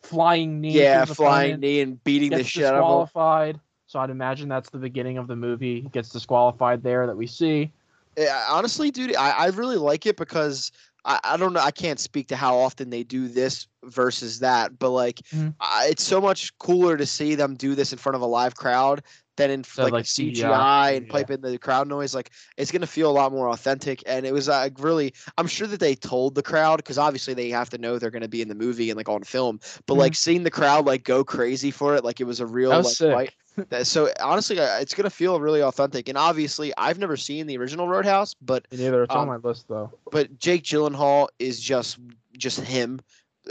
[0.02, 0.72] flying knee.
[0.72, 3.62] Yeah, flying knee and beating the shit out of him.
[3.88, 5.82] So I'd imagine that's the beginning of the movie.
[5.82, 7.72] He gets disqualified there that we see.
[8.18, 10.72] Yeah, honestly, dude, I, I really like it because
[11.04, 11.60] I, I don't know.
[11.60, 15.50] I can't speak to how often they do this versus that, but like, mm-hmm.
[15.60, 18.56] I, it's so much cooler to see them do this in front of a live
[18.56, 19.04] crowd
[19.38, 21.12] than in so like, like CGI, CGI and yeah.
[21.12, 22.16] pipe in the crowd noise.
[22.16, 24.04] Like it's gonna feel a lot more authentic.
[24.06, 27.50] And it was like really, I'm sure that they told the crowd because obviously they
[27.50, 29.60] have to know they're gonna be in the movie and like on film.
[29.86, 30.02] But mm-hmm.
[30.02, 33.02] like seeing the crowd like go crazy for it, like it was a real was
[33.02, 33.34] like
[33.70, 33.86] fight.
[33.86, 36.10] so honestly, uh, it's gonna feel really authentic.
[36.10, 39.04] And obviously, I've never seen the original Roadhouse, but neither.
[39.04, 39.92] It's um, on my list though.
[40.12, 42.00] But Jake Gyllenhaal is just
[42.38, 43.00] just him,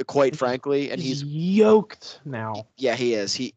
[0.06, 2.66] quite frankly, and he's, yoked now.
[2.76, 3.34] Yeah, he is.
[3.34, 3.52] He uh,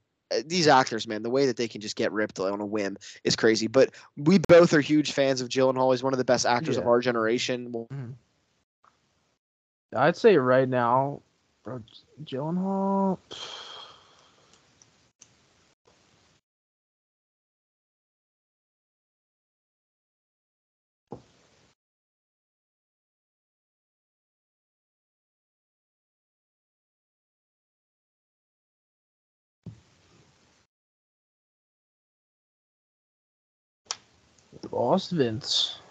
[0.46, 3.36] these actors, man, the way that they can just get ripped on a whim is
[3.36, 3.68] crazy.
[3.68, 5.94] But we both are huge fans of Gyllenhaal.
[5.94, 6.82] He's one of the best actors yeah.
[6.82, 7.72] of our generation.
[7.72, 8.12] Mm-hmm.
[9.96, 11.22] I'd say right now,
[11.64, 11.82] bro,
[12.24, 13.18] Gyllenhaal.
[34.78, 35.87] Lost Vince.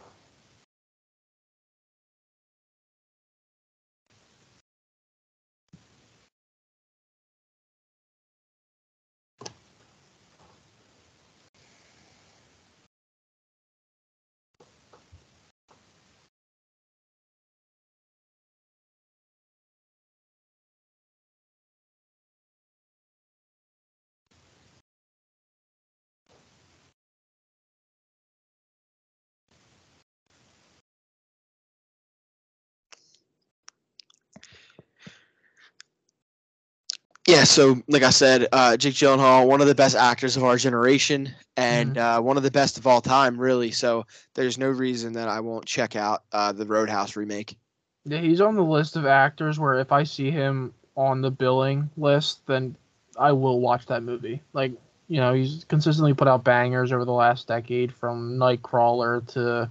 [37.26, 40.56] Yeah, so like I said, uh, Jake Gyllenhaal, one of the best actors of our
[40.56, 42.18] generation, and mm-hmm.
[42.18, 43.72] uh, one of the best of all time, really.
[43.72, 47.56] So there's no reason that I won't check out uh, the Roadhouse remake.
[48.04, 51.90] Yeah, he's on the list of actors where if I see him on the billing
[51.96, 52.76] list, then
[53.18, 54.40] I will watch that movie.
[54.52, 54.70] Like,
[55.08, 59.68] you know, he's consistently put out bangers over the last decade, from Nightcrawler to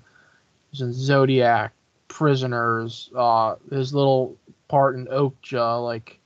[0.75, 1.71] Zodiac,
[2.09, 4.35] Prisoners, uh, his little
[4.67, 6.19] part in Okja, like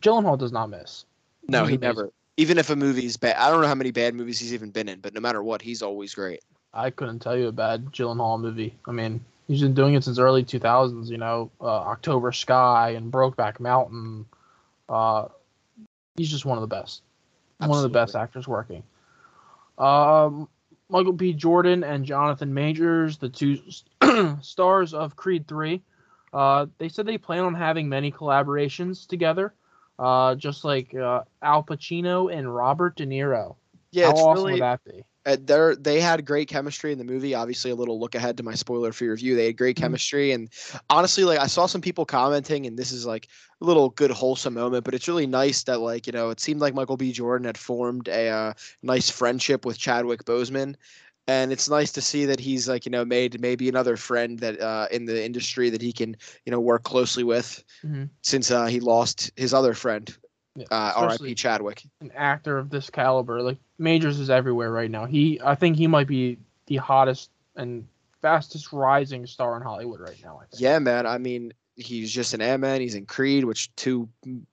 [0.00, 1.04] Gyllenhaal does not miss.
[1.48, 1.80] No, he's he amazing.
[1.80, 2.12] never.
[2.36, 4.88] Even if a movie's bad, I don't know how many bad movies he's even been
[4.88, 6.40] in, but no matter what, he's always great.
[6.72, 8.74] I couldn't tell you a bad Gyllenhaal movie.
[8.86, 11.08] I mean, he's been doing it since early 2000s.
[11.08, 14.26] You know, uh, October Sky and Brokeback Mountain.
[14.88, 15.28] Uh,
[16.16, 17.02] he's just one of the best.
[17.60, 17.70] Absolutely.
[17.70, 18.82] One of the best actors working.
[19.78, 20.48] Um,
[20.88, 21.32] Michael B.
[21.32, 23.58] Jordan and Jonathan Majors, the two
[24.42, 25.80] stars of Creed 3,
[26.34, 29.54] uh, they said they plan on having many collaborations together,
[29.98, 33.54] uh, just like uh, Al Pacino and Robert De Niro.
[33.92, 35.04] Yeah, How it's awesome really, would that be?
[35.26, 37.34] Uh, they they had great chemistry in the movie.
[37.34, 39.36] Obviously, a little look ahead to my spoiler free review.
[39.36, 39.84] They had great mm-hmm.
[39.84, 40.50] chemistry, and
[40.90, 43.28] honestly, like I saw some people commenting, and this is like
[43.60, 44.84] a little good wholesome moment.
[44.84, 47.12] But it's really nice that like you know it seemed like Michael B.
[47.12, 50.74] Jordan had formed a uh, nice friendship with Chadwick Boseman,
[51.26, 54.60] and it's nice to see that he's like you know made maybe another friend that
[54.60, 58.04] uh, in the industry that he can you know work closely with mm-hmm.
[58.22, 60.16] since uh, he lost his other friend
[60.56, 61.34] yeah, uh, R.I.P.
[61.34, 61.82] Chadwick.
[62.00, 65.04] An actor of this caliber, like Majors, is everywhere right now.
[65.04, 67.86] He, I think, he might be the hottest and
[68.22, 70.42] fastest rising star in Hollywood right now.
[70.56, 71.06] Yeah, man.
[71.06, 72.80] I mean, he's just an Ant Man.
[72.80, 74.08] He's in Creed, which two,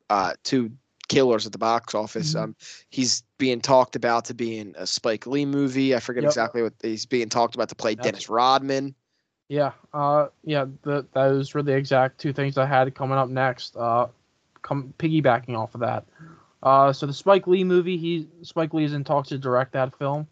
[0.10, 0.71] uh, two
[1.12, 2.34] killers at the box office.
[2.34, 2.41] Mhm.
[2.41, 2.56] Um,
[2.89, 5.93] he's being talked about to be in a Spike Lee movie.
[5.95, 6.30] I forget Yep.
[6.30, 8.95] exactly what he's being talked about to play Dennis Rodman.
[9.50, 13.76] Yeah, uh, yeah, the, those were the exact two things I had coming up next.
[13.76, 14.08] Uh,
[14.62, 16.06] come piggybacking off of that.
[16.63, 19.93] Uh, so the Spike Lee movie, he Spike Lee is in talks to direct that
[19.97, 20.28] film.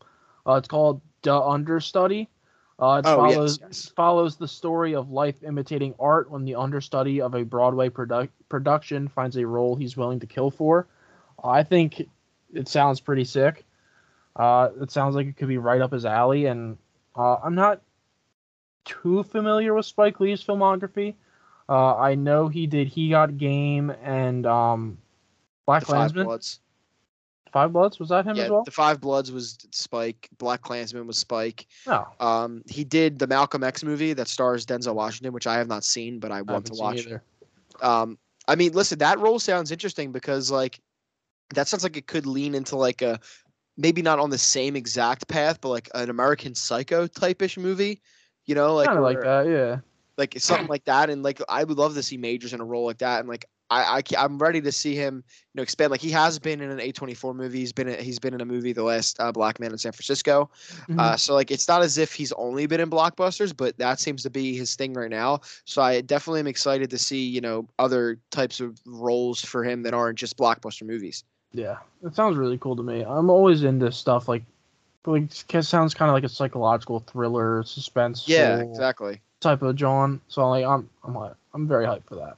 [0.48, 2.30] Uh, it's called The Understudy.
[2.82, 3.90] Uh, it Oh, follows yes.
[3.90, 9.10] follows the story of life imitating art when the understudy of a Broadway produ- production
[9.10, 10.88] finds a role he's willing to kill for.
[11.44, 12.08] I think
[12.54, 13.66] it sounds pretty sick.
[14.36, 16.78] Uh, it sounds like it could be right up his alley, and
[17.18, 17.82] uh, I'm not
[18.86, 21.16] too familiar with Spike Lee's filmography.
[21.68, 24.98] Uh, I know he did He Got Game and um,
[25.66, 26.26] Black Klansman.
[26.26, 26.60] Bloods.
[27.52, 28.64] Five Bloods was that him Yeah, as well?
[28.64, 30.30] the Five Bloods was Spike.
[30.38, 31.66] Black Klansman was Spike.
[31.88, 35.68] No, Um, he did the Malcolm X movie that stars Denzel Washington, which I have
[35.68, 37.00] not seen, but I I want to watch.
[37.06, 37.24] either.
[37.82, 40.80] Um, I mean, listen, that role sounds interesting because like
[41.56, 43.20] that sounds like it could lean into like a
[43.78, 48.02] maybe not on the same exact path, but like an American Psycho type ish movie.
[48.46, 49.78] You know, like Kind of like that, yeah.
[50.18, 52.86] like something like that, and like I would love to see Majors in a role
[52.86, 55.92] like that, and like I, I I'm ready to see him, you know, expand.
[55.92, 57.60] Like he has been in an A24 movie.
[57.60, 59.92] He's been in, he's been in a movie, The Last uh, Black Man in San
[59.92, 60.50] Francisco.
[60.88, 61.00] Mhm.
[61.00, 64.24] Uh, so like it's not as if he's only been in blockbusters, but that seems
[64.24, 65.42] to be his thing right now.
[65.66, 69.84] So I definitely am excited to see you know other types of roles for him
[69.84, 71.24] that aren't just blockbuster movies.
[71.52, 73.02] Yeah, it sounds really cool to me.
[73.04, 74.44] I'm always into stuff like,
[75.06, 78.28] like it sounds kind of like a psychological thriller, suspense.
[78.28, 79.22] Yeah, exactly.
[79.40, 80.22] Type of John.
[80.28, 82.38] So like I'm I'm hy- I'm very hyped for that.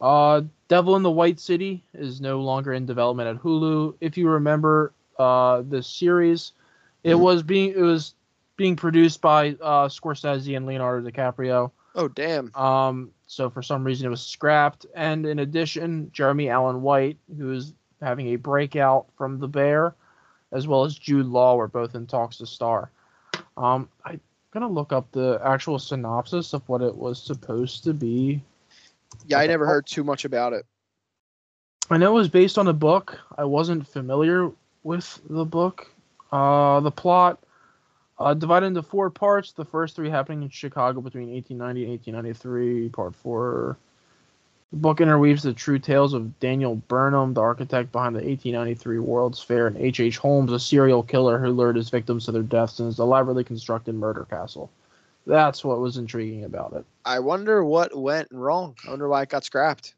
[0.00, 3.94] Uh, Devil in the White City is no longer in development at Hulu.
[4.00, 6.52] If you remember, uh, the series,
[7.02, 8.14] it was being it was
[8.56, 11.70] being produced by uh Scorsese and Leonardo DiCaprio.
[11.94, 12.54] Oh damn.
[12.54, 14.86] Um, so for some reason it was scrapped.
[14.94, 19.94] And in addition, Jeremy Allen White, who is having a breakout from The Bear,
[20.52, 22.90] as well as Jude Law, were both in talks to star.
[23.56, 28.42] Um, I'm gonna look up the actual synopsis of what it was supposed to be.
[29.26, 30.66] Yeah, I never heard too much about it.
[31.90, 33.18] I know it was based on a book.
[33.36, 34.50] I wasn't familiar
[34.82, 35.90] with the book.
[36.32, 37.38] Uh, the plot
[38.18, 39.52] uh, divided into four parts.
[39.52, 42.88] The first three happening in Chicago between 1890 and 1893.
[42.90, 43.76] Part four.
[44.70, 49.40] The book interweaves the true tales of Daniel Burnham, the architect behind the 1893 World's
[49.40, 50.00] Fair, and H.H.
[50.00, 50.18] H.
[50.18, 53.94] Holmes, a serial killer who lured his victims to their deaths in his elaborately constructed
[53.94, 54.70] murder castle.
[55.26, 56.84] That's what was intriguing about it.
[57.04, 58.76] I wonder what went wrong.
[58.86, 59.94] I wonder why it got scrapped.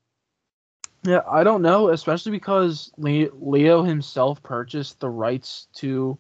[1.03, 6.19] Yeah, I don't know, especially because Leo himself purchased the rights to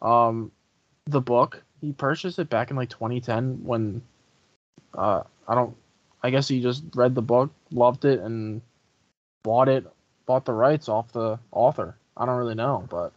[0.00, 0.50] um
[1.06, 1.62] the book.
[1.80, 4.02] He purchased it back in like 2010 when
[4.96, 5.76] uh I don't
[6.22, 8.62] I guess he just read the book, loved it and
[9.42, 9.84] bought it,
[10.26, 11.96] bought the rights off the author.
[12.16, 13.12] I don't really know, but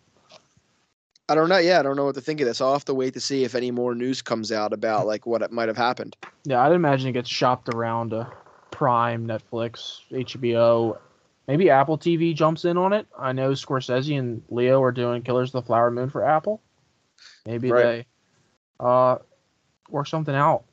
[1.27, 1.57] I don't know.
[1.57, 2.61] Yeah, I don't know what to think of this.
[2.61, 5.41] I'll have to wait to see if any more news comes out about like what
[5.41, 6.15] it might have happened.
[6.43, 8.31] yeah, I'd imagine it gets shopped around to
[8.71, 10.97] Prime, Netflix, HBO,
[11.47, 13.07] maybe Apple TV jumps in on it.
[13.17, 16.61] I know Scorsese and Leo are doing Killers of the Flower Moon for Apple.
[17.45, 17.83] Maybe Right.
[17.83, 18.05] they
[18.79, 19.17] uh
[19.89, 20.63] work something out.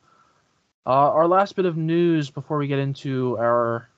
[0.84, 3.88] Uh, our last bit of news before we get into our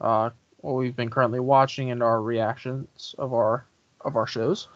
[0.00, 3.64] uh, what we've been currently watching and our reactions of our
[4.04, 4.68] of our shows.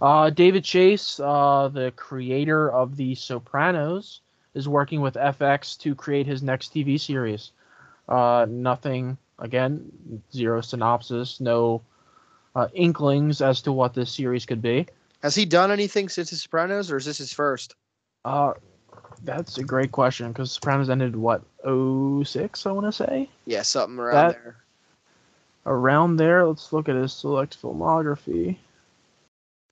[0.00, 4.20] Uh, David Chase, uh, the creator of The Sopranos,
[4.54, 7.52] is working with FX to create his next TV series.
[8.08, 9.90] Uh, nothing, again,
[10.32, 11.82] zero synopsis, no
[12.54, 14.86] uh, inklings as to what this series could be.
[15.22, 17.74] Has he done anything since The Sopranos, or is this his first?
[18.24, 18.52] Uh,
[19.24, 23.98] that's a great question because Sopranos ended what 06, I want to say Yeah, something
[23.98, 24.56] around That- there.
[25.66, 26.46] around there.
[26.46, 28.56] Let's look at his select filmography.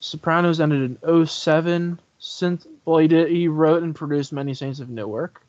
[0.04, 1.98] Sopranos ended in 07.
[2.18, 5.42] Since well, he did he wrote and produced many Saints of Newark.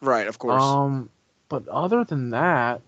[0.00, 0.62] Right, of course.
[0.62, 1.10] Um,
[1.48, 2.80] but other than that,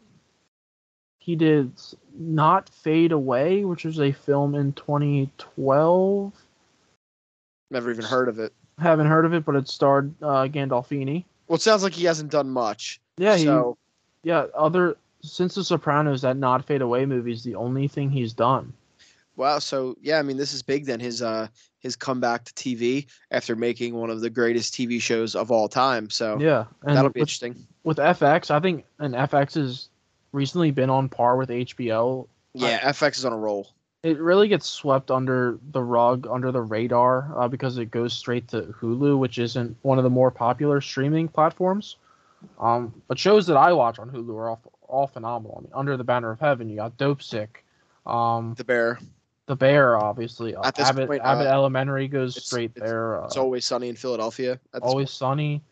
[1.18, 1.72] he did
[2.16, 6.32] not fade away, which was a film in 2012.
[7.70, 8.52] Never even heard of it.
[8.78, 11.24] Haven't heard of it, but it starred uh, Gandolfini.
[11.48, 13.00] Well, it sounds like he hasn't done much.
[13.16, 13.44] Yeah, he
[14.22, 18.32] yeah other since The Sopranos, that not fade away movie is the only thing he's
[18.32, 18.72] done.
[19.38, 19.58] Wow.
[19.58, 20.84] So yeah, I mean, this is big.
[20.84, 21.48] Then his uh
[21.78, 26.10] his comeback to TV after making one of the greatest TV shows of all time.
[26.10, 27.66] So Yeah, and that'll be with, interesting.
[27.84, 29.88] with FX, I think and FX has
[30.32, 32.26] recently been on par with HBO.
[32.52, 33.72] Yeah, FX is on a roll.
[34.02, 38.46] It really gets swept under the rug, under the radar, uh, because it goes straight
[38.48, 41.96] to Hulu, which isn't one of the more popular streaming platforms.
[42.60, 45.56] Um, but shows that I watch on Hulu are all, all phenomenal.
[45.58, 47.64] I mean, Under the Banner of Heaven, you got Dope Sick,
[48.06, 49.00] Um, The bear.
[49.48, 50.54] The Bear, obviously.
[50.62, 53.20] At this Abbott, point, Abbott uh, Elementary goes straight it's- there.
[53.22, 54.60] Uh, It's always sunny in Philadelphia.
[54.80, 55.62] Always sunny.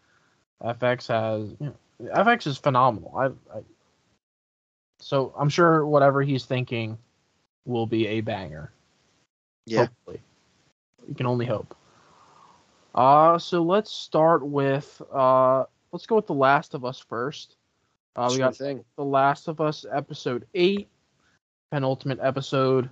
[0.64, 1.66] FX has you
[2.00, 3.12] know, FX is phenomenal.
[3.16, 3.60] I, I
[4.98, 6.96] so I'm sure whatever he's thinking
[7.66, 8.72] will be a banger.
[9.66, 9.80] Yeah.
[9.86, 10.20] Hopefully.
[11.06, 11.76] You can only hope.
[12.94, 17.56] Uh so let's start with uh let's go with The Last of Us first.
[18.16, 18.82] Uh, we Sure got thing.
[18.96, 20.88] The Last of Us episode 8
[21.70, 22.88] penultimate episode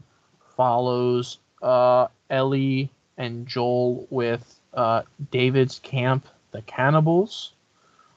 [0.56, 7.52] follows uh Ellie and Joel with uh David's camp the cannibals.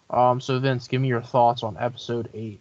[0.09, 2.59] Um so Vince, give me your thoughts on episode 8.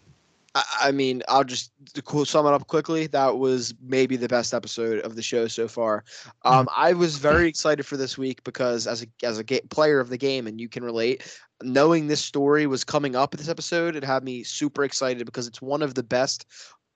[0.57, 3.07] I, I mean, I'll just to sum it up quickly.
[3.09, 6.03] That was maybe the best episode of the show so far.
[6.45, 10.01] Um, I was very excited for this week because as a as a ga- player
[10.01, 13.51] of the game, and you can relate, knowing this story was coming up in this
[13.51, 16.47] episode, it had me super excited because it's one of the best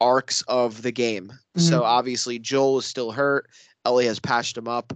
[0.01, 1.33] arcs of the game.
[1.57, 3.49] So obviously, Joel is still hurt.
[3.85, 4.93] Ellie has patched him up.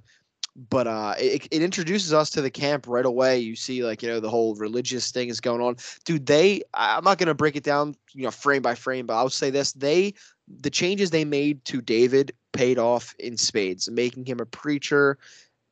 [0.71, 3.39] But uh, it, it introduces us to the camp right away.
[3.41, 7.03] You see, like you know, the whole religious thing is going on dude they i'm
[7.05, 9.73] not going to break it down you know frame by frame but i'll say this
[9.73, 10.15] they
[10.61, 15.19] the changes they made to david paid off in spades making him a preacher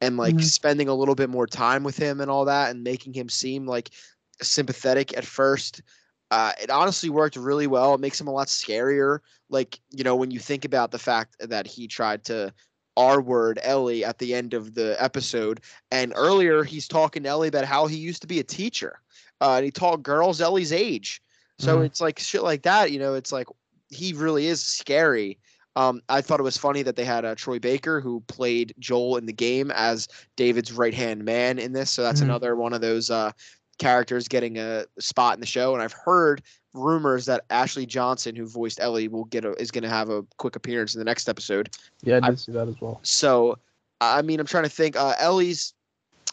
[0.00, 0.42] and like Mhm.
[0.42, 3.66] spending a little bit more time with him and all that and making him seem
[3.66, 3.90] like
[4.40, 5.82] sympathetic at first
[6.32, 10.16] uh, it honestly worked really well it makes him a lot scarier like you know
[10.16, 12.52] when you think about the fact that he tried to
[12.96, 15.60] r word ellie at the end of the episode
[15.92, 19.00] and earlier he's talking to ellie about how he used to be a teacher
[19.42, 21.22] uh, and he taught girls Ellie's age.
[21.58, 21.86] So Mhm.
[21.86, 22.92] it's like shit like that.
[22.92, 23.48] You know, it's like
[23.90, 25.38] he really is scary.
[25.76, 29.16] Um, I thought it was funny that they had uh, Troy Baker who played Joel
[29.16, 31.90] in the game as David's right hand man in this.
[31.90, 32.24] So that's Mhm.
[32.24, 33.32] another one of those uh,
[33.78, 35.74] characters getting a spot in the show.
[35.74, 36.42] And I've heard
[36.74, 40.22] rumors that Ashley Johnson, who voiced Ellie, will get a, is going to have a
[40.38, 41.70] quick appearance in the next episode.
[42.02, 43.00] Yeah, I I- did see that as well.
[43.02, 43.58] So,
[44.00, 44.96] I mean, I'm trying to think.
[44.96, 45.74] Uh, Ellie's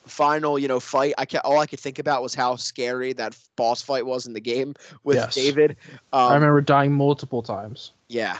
[0.06, 1.13] final, you know, fight.
[1.17, 4.34] I can all I could think about was how scary that boss fight was in
[4.34, 4.73] the game
[5.04, 5.36] with Yes.
[5.36, 5.71] David.
[6.13, 7.91] Um, I remember dying multiple times.
[8.08, 8.38] yeah,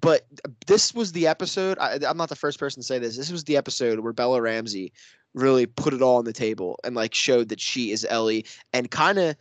[0.00, 0.26] but
[0.66, 1.78] this was the episode.
[1.80, 3.16] I, I'm not the first person to say this.
[3.16, 4.92] This was the episode where Bella Ramsey
[5.38, 8.90] really put it all on the table and like showed that she is Ellie and
[8.90, 9.36] kind of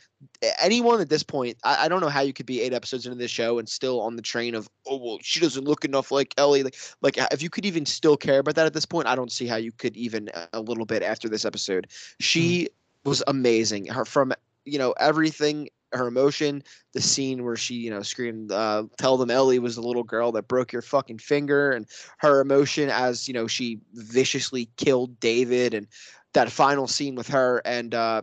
[0.59, 1.57] anyone at this point.
[1.63, 4.01] I, I don't know how you could be eight episodes into this show and still
[4.01, 6.63] on the train of oh well she doesn't look enough like Ellie.
[6.63, 9.31] Like like if you could even still care about that at this point, I don't
[9.31, 11.87] see how you could even a- a little bit after this episode.
[11.87, 12.23] Mm-hmm.
[12.23, 12.69] She
[13.03, 13.87] was amazing.
[13.87, 14.33] Her from
[14.65, 19.31] you know everything her emotion, the scene where she, you know, screamed, uh, tell them
[19.31, 21.87] Ellie was the little girl that broke your fucking finger, and
[22.19, 25.87] her emotion as, you know, she viciously killed David, and
[26.33, 28.21] that final scene with her and uh,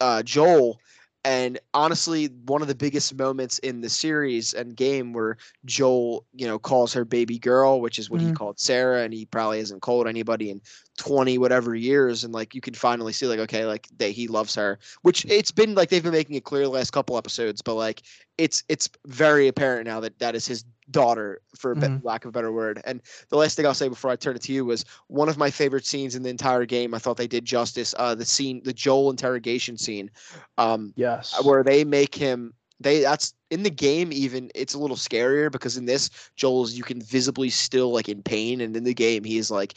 [0.00, 0.78] uh, Joel.
[1.24, 6.46] And honestly, one of the biggest moments in the series and game where Joel, you
[6.46, 8.34] know, calls her baby girl, which is what he Mhm.
[8.34, 10.60] called Sarah, and he probably hasn't called anybody in
[10.98, 12.24] 20 whatever years.
[12.24, 15.50] And like you can finally see, like, okay, like that he loves her, which it's
[15.50, 18.02] been like they've been making it clear the last couple episodes, but like
[18.36, 22.04] it's it's very apparent now that that is his daughter, for Mhm.
[22.04, 22.80] lack of a better word.
[22.84, 25.38] And the last thing I'll say before I turn it to you was one of
[25.38, 26.94] my favorite scenes in the entire game.
[26.94, 27.94] I thought they did justice.
[27.98, 30.10] Uh, the scene, the Joel interrogation scene,
[30.58, 31.42] um, Yes.
[31.42, 32.54] where they make him.
[32.80, 34.12] They that's in the game.
[34.12, 38.22] Even it's a little scarier because in this Joel's you can visibly still like in
[38.22, 39.74] pain, and in the game he's like,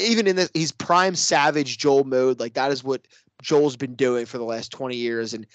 [0.00, 2.40] even in this he's prime savage Joel mode.
[2.40, 3.06] Like that is what
[3.42, 5.46] Joel's been doing for the last twenty years, and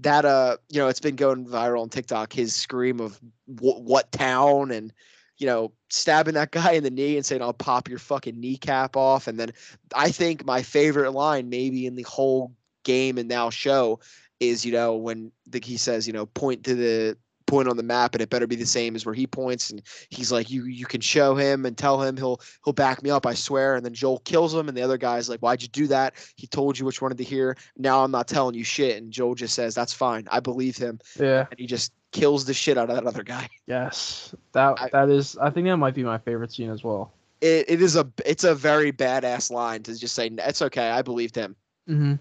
[0.00, 2.32] that uh you know it's been going viral on TikTok.
[2.32, 4.92] His scream of "Wh- what town and
[5.38, 8.96] you know stabbing that guy in the knee and saying I'll pop your fucking kneecap
[8.96, 9.50] off, and then
[9.94, 12.52] I think my favorite line maybe in the whole
[12.84, 14.00] game and now show
[14.40, 17.82] is you know when the, he says you know point to the point on the
[17.82, 20.64] map and it better be the same as where he points and he's like you
[20.64, 23.84] you can show him and tell him he'll he'll back me up I swear and
[23.84, 26.78] then Joel kills him and the other guy's like why'd you do that he told
[26.78, 29.74] you which one to hear now I'm not telling you shit and Joel just says
[29.74, 31.46] that's fine I believe him yeah.
[31.50, 34.34] and he just kills the shit out of that other guy Yes.
[34.52, 35.36] That I- that is.
[35.36, 37.12] I think that might be my favorite scene as well.
[37.40, 41.02] it, it is a it's a very badass line to just say it's okay I
[41.02, 41.56] believed him
[41.88, 42.14] Mm-hmm.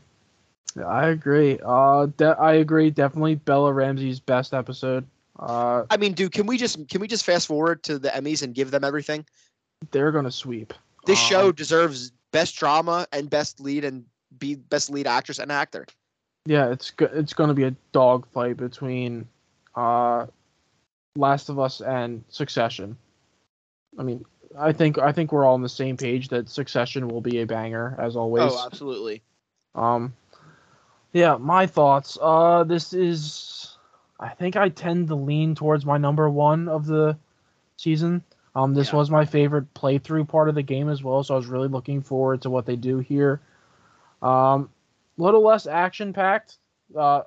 [0.76, 1.60] Yeah, I agree.
[1.64, 2.90] Uh, de- I agree.
[2.90, 5.06] Definitely Bella Ramsey's best episode.
[5.38, 8.44] Uh, I mean dude can we just can we just fast forward to the Emmys
[8.44, 9.26] and give them everything
[9.92, 10.74] they're gonna sweep.
[11.06, 14.06] This Um, show deserves best drama and best lead and
[14.38, 15.86] be best lead actress and actor.
[16.46, 19.28] Yeah, it's go- it's gonna be a dog fight between,
[19.76, 20.28] uh,
[21.16, 22.98] Last of Us and Succession.
[23.98, 24.26] I mean,
[24.58, 27.46] I think I think we're all on the same page that Succession will be a
[27.46, 28.52] banger as always.
[28.52, 29.22] Oh, absolutely.
[29.76, 30.14] Um,
[31.14, 32.18] yeah, my thoughts.
[32.22, 33.78] Uh, this is,
[34.20, 37.18] I think I tend to lean towards my number one of the
[37.78, 38.24] season.
[38.56, 38.98] Um, this Yeah.
[38.98, 42.02] was my favorite playthrough part of the game as well, so I was really looking
[42.02, 43.40] forward to what they do here.
[44.22, 44.70] Um,
[45.18, 46.58] a little less action packed
[46.96, 47.24] uh,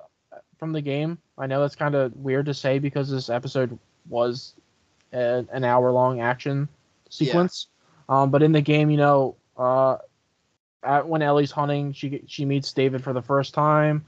[0.57, 1.17] from the game.
[1.37, 3.77] I know that's kind of weird to say because this episode
[4.09, 4.53] was
[5.13, 6.67] a, an hour long action
[7.09, 7.67] sequence.
[8.09, 9.97] Um, but in the game, you know, uh,
[10.87, 14.05] at, when Ellie's hunting, she she meets David for the first time.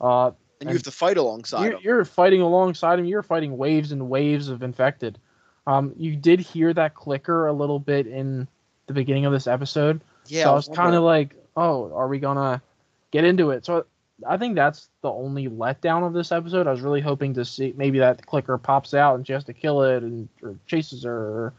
[0.00, 1.80] Uh, And you have to fight alongside you're, him.
[1.82, 3.04] you're fighting alongside him.
[3.04, 5.18] You're fighting waves and waves of infected.
[5.66, 8.48] Um, you did hear that clicker a little bit in
[8.86, 10.00] the beginning of this episode.
[10.26, 12.62] Yeah, so I was kind of like, oh, are we gonna
[13.10, 13.64] get into it?
[13.64, 13.86] So
[14.26, 16.66] I think that's the only letdown of this episode.
[16.66, 19.52] I was really hoping to see maybe that clicker pops out and she has to
[19.52, 21.16] kill it and or chases her.
[21.16, 21.54] Or,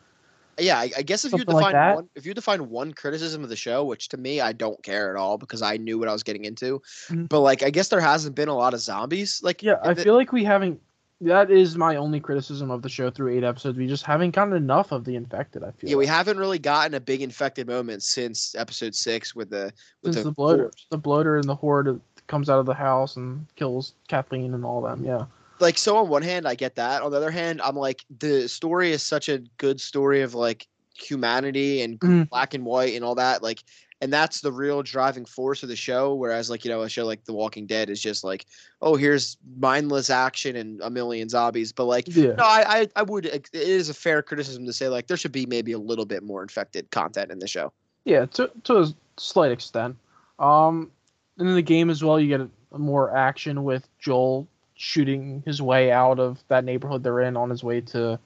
[0.60, 1.95] Yeah, I, I guess if you Something like define that.
[1.95, 5.10] one, if you define one criticism of the show, which to me I don't care
[5.10, 7.28] at all because I knew what I was getting into, Mhm.
[7.30, 9.41] but like I guess there hasn't been a lot of zombies.
[9.43, 10.80] Like yeah, I the- feel like we haven't.
[11.22, 13.78] That is my only criticism of the show through eight episodes.
[13.78, 15.64] We just haven't gotten enough of the infected.
[15.64, 15.89] I feel.
[15.91, 20.14] yeah, we haven't really gotten a big infected moment since episode six with the with
[20.14, 23.45] since the, the bloater, the bloater and the horde comes out of the house and
[23.56, 25.04] kills Kathleen and all them.
[25.06, 25.26] Yeah.
[25.64, 27.01] Like so, on one hand, I get that.
[27.01, 30.68] On the other hand, I'm like the story is such a good story of like
[30.95, 32.30] humanity and Mhm.
[32.30, 33.41] black and white and all that.
[33.41, 33.64] Like,
[34.01, 36.14] and that's the real driving force of the show.
[36.16, 38.45] Whereas, like you know, a show like The Walking Dead is just like,
[38.82, 41.72] oh, here's mindless action and a million zombies.
[41.72, 42.34] But like, Yeah.
[42.38, 43.26] no, I, I, I would.
[43.26, 46.24] It is a fair criticism to say like there should be maybe a little bit
[46.24, 47.72] more infected content in the show.
[48.03, 49.95] Yeah, to to a slight extent.
[50.39, 50.91] Um,
[51.38, 52.47] and in the game as well, you get
[52.78, 57.64] more action with Joel shooting his way out of that neighborhood they're in on his
[57.64, 58.20] way to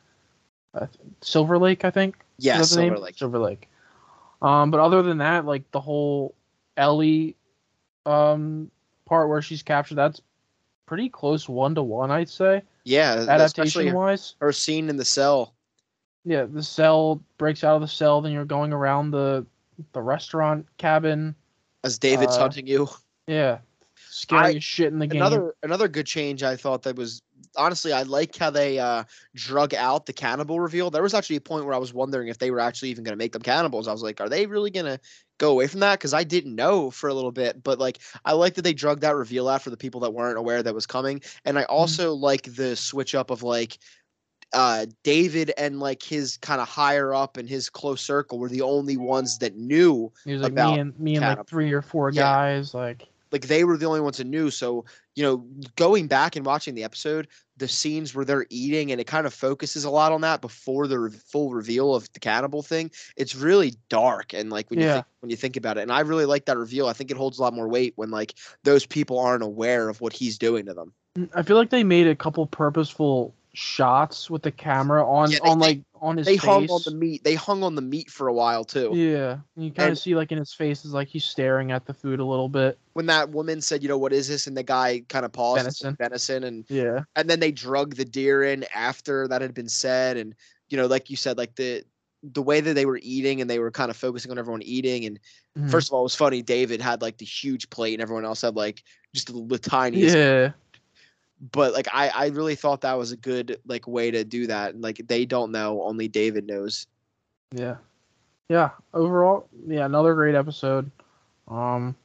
[0.73, 0.87] uh,
[1.21, 2.15] Silver Lake, I think.
[2.37, 3.01] Yeah, Silver name?
[3.01, 3.17] Lake.
[3.17, 3.67] Silver Lake.
[4.41, 6.35] Um, but other than that, like the whole
[6.77, 7.35] Ellie
[8.05, 8.69] um
[9.05, 10.21] part where she's captured, that's
[10.85, 14.35] pretty close one to one, I'd say, Yeah, adaptation wise.
[14.39, 15.53] her scene in the cell.
[16.23, 19.45] Yeah, the cell breaks out of the cell, then you're going around the
[19.93, 21.35] the restaurant cabin.
[21.83, 22.87] As David's Uh, hunting you.
[23.27, 23.59] Yeah,
[24.17, 25.21] scary I- shit in the game.
[25.21, 27.21] another another good change I thought that was
[27.55, 29.03] honestly I like how they uh
[29.35, 30.89] drug out the cannibal reveal.
[30.89, 33.13] There was actually a point where I was wondering if they were actually even going
[33.13, 33.87] to make them cannibals.
[33.87, 34.99] I was like, are they really going to
[35.37, 35.99] go away from that?
[35.99, 39.01] Because I didn't know for a little bit, but like I like that they drug
[39.01, 41.71] that reveal out for the people that weren't aware that was coming, and I Mm-hmm.
[41.73, 43.77] also like the switch up of like
[44.53, 48.61] uh David and like his kind of higher up and his close circle were the
[48.61, 51.41] only ones that knew He was like me and me and cannibal.
[51.41, 52.21] like three or four Yeah.
[52.23, 52.73] guys.
[52.73, 54.49] Like like they were the only ones that knew.
[54.49, 59.01] So, you know, going back and watching the episode, the scenes where they're eating and
[59.01, 62.19] it kind of focuses a lot on that before the re- full reveal of the
[62.19, 62.91] cannibal thing.
[63.15, 65.81] It's really dark and like when you think, when you think about it.
[65.81, 66.87] And I really like that reveal.
[66.87, 70.01] I think it holds a lot more weight when like those people aren't aware of
[70.01, 70.93] what he's doing to them.
[71.17, 75.39] Mm, I feel like they made a couple purposeful shots with the camera on Yeah,
[75.43, 76.45] they- on like on his They face.
[76.45, 77.23] hung on the meat.
[77.23, 78.91] They hung on the meat for a while too.
[78.93, 81.85] yeah, and you kind of see like in his face is like he's staring at
[81.87, 82.77] the food a little bit.
[82.93, 84.45] When that woman said, you know, what is this?
[84.45, 85.57] And the guy kind of paused.
[85.63, 85.95] Venison.
[85.95, 90.17] Venison and Yeah, and then they drug the deer in after that had been said
[90.17, 90.35] and
[90.69, 91.83] you know like you said like the
[92.21, 95.05] the way that they were eating and they were kind of focusing on everyone eating
[95.05, 95.19] and
[95.57, 95.69] Mhm.
[95.71, 98.41] first of all it was funny david had like the huge plate and everyone else
[98.41, 98.83] had like
[99.15, 100.51] just the, the tiniest yeah,
[101.51, 104.73] but like i i really thought that was a good like way to do that
[104.73, 106.87] and like they don't know only david knows
[107.55, 107.75] yeah,
[108.49, 108.71] yeah.
[108.93, 110.91] Overall, yeah, another great episode.
[111.47, 111.95] Um,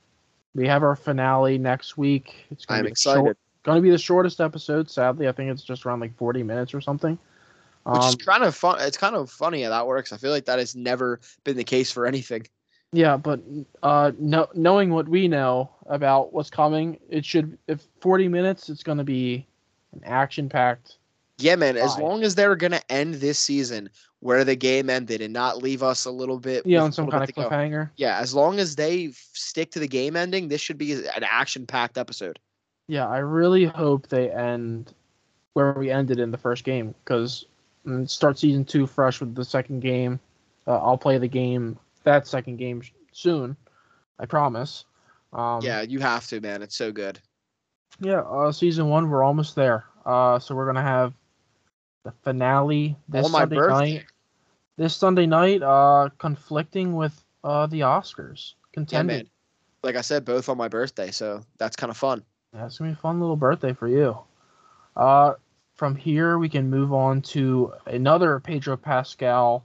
[0.54, 2.46] we have our finale next week.
[2.50, 4.90] It's gonna i'm be excited Short, gonna be the shortest episode.
[4.90, 7.18] Sadly, I think it's just around like forty minutes or something.
[7.84, 10.30] which is Um, kind of fun it's kind of funny how that works i feel
[10.30, 12.46] like that has never been the case for anything
[12.92, 13.40] Yeah, but
[13.82, 18.82] uh, no, knowing what we know about what's coming, it should if 40 minutes, it's
[18.82, 19.46] going to be
[19.92, 20.96] an action-packed.
[21.38, 23.90] yeah man as long as they're gonna end this season
[24.20, 27.24] where the game ended and not leave us a little bit Yeah, on some kind
[27.24, 27.90] of to cliffhanger.
[27.96, 31.98] Yeah, as long as they stick to the game ending, this should be an action-packed
[31.98, 32.38] episode.
[32.86, 34.94] Yeah, I really hope they end
[35.54, 37.46] where we ended in the first game because
[38.06, 40.20] start season two fresh with the second game.
[40.66, 42.82] Uh, I'll play the game that second game
[43.12, 43.56] soon.
[44.18, 44.84] I promise.
[45.32, 46.62] Um, yeah, you have to, man.
[46.62, 47.18] It's so good.
[48.00, 49.84] Yeah, uh, season one, we're almost there.
[50.04, 51.14] Uh, so we're gonna have
[52.04, 53.94] the finale this my Sunday birthday.
[53.94, 54.04] night.
[54.76, 59.16] This Sunday night, uh, conflicting with uh the Oscars contending.
[59.16, 59.28] man.
[59.82, 62.22] Like I said, both on my birthday, so that's kind of fun.
[62.52, 64.18] That's gonna be a fun little birthday for you.
[64.96, 65.34] Uh,
[65.74, 69.64] from here we can move on to another Pedro Pascal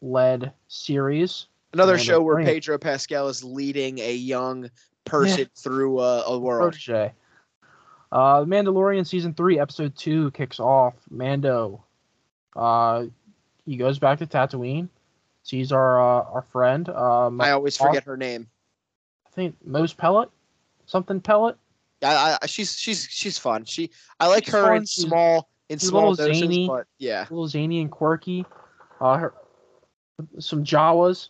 [0.00, 1.46] led series.
[1.72, 2.48] Another show where Grant.
[2.48, 4.70] Pedro Pascal is leading a young
[5.04, 6.72] person through a, a world.
[6.72, 7.12] Protege.
[8.10, 10.94] Uh, The Mandalorian season three, episode two kicks off.
[11.10, 11.82] Mando,
[12.54, 13.04] uh,
[13.64, 14.88] he goes back to Tatooine,
[15.44, 16.88] sees our uh, our friend.
[16.90, 18.48] Um, I always forget her name.
[19.26, 20.28] I think Mose Pellet,
[20.84, 21.56] something Pellet.
[22.02, 23.64] Yeah, I, she's she's she's fun.
[23.64, 24.76] She I like She's her fun.
[24.78, 26.66] in small in she's small little doses, zany.
[26.66, 28.44] but yeah, A little zany and quirky.
[29.00, 29.34] Uh, her,
[30.38, 31.28] some Jawas.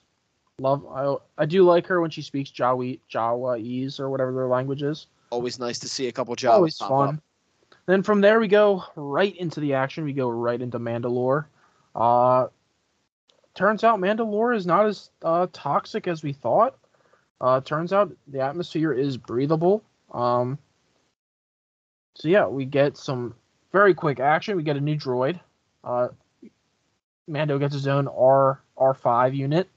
[0.59, 0.87] Love.
[0.87, 5.07] I I do like her when she speaks Jawi Jawaese or whatever their language is.
[5.31, 6.55] always nice to see a couple jobs.
[6.55, 7.17] Always fun.
[7.17, 7.23] up.
[7.87, 10.05] Then from there we go right into the action.
[10.05, 11.47] We go right into Mandalore.
[11.97, 12.47] Uh,
[13.55, 16.77] turns out Mandalore is not as uh, toxic as we thought.
[17.41, 19.83] Uh, turns out the atmosphere is breathable.
[20.13, 20.59] Um,
[22.15, 23.35] so yeah, we get some
[23.73, 24.57] very quick action.
[24.57, 25.41] We get a new droid.
[25.83, 26.09] Uh,
[27.27, 29.69] Mando gets his own R R five unit.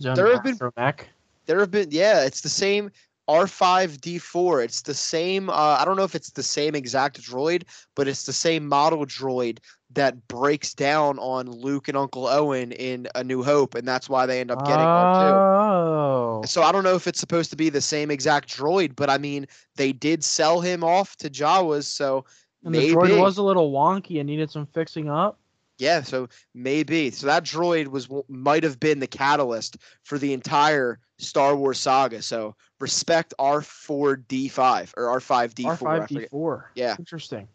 [0.00, 1.00] There have been- astromech.
[1.46, 2.90] There have been yeah, it's the same
[3.28, 4.64] R5D4.
[4.64, 5.50] It's the same.
[5.50, 7.62] Uh, I don't know if it's the same exact droid,
[7.94, 9.58] but it's the same model droid
[9.92, 14.26] that breaks down on Luke and Uncle Owen in A New Hope, and that's why
[14.26, 15.32] they end up getting R2.
[15.32, 19.10] Oh, So I don't know if it's supposed to be the same exact droid, but
[19.10, 19.46] I mean
[19.76, 22.24] they did sell him off to Jawas, so
[22.64, 25.39] and the droid was a little wonky and needed some fixing up.
[25.80, 30.98] Yeah, so maybe so that droid was might have been the catalyst for the entire
[31.18, 32.22] Star Wars saga.
[32.22, 35.78] So respect R4D5 or R5D4.
[35.78, 36.64] R5D4.
[36.74, 36.96] Yeah.
[36.98, 37.48] Interesting.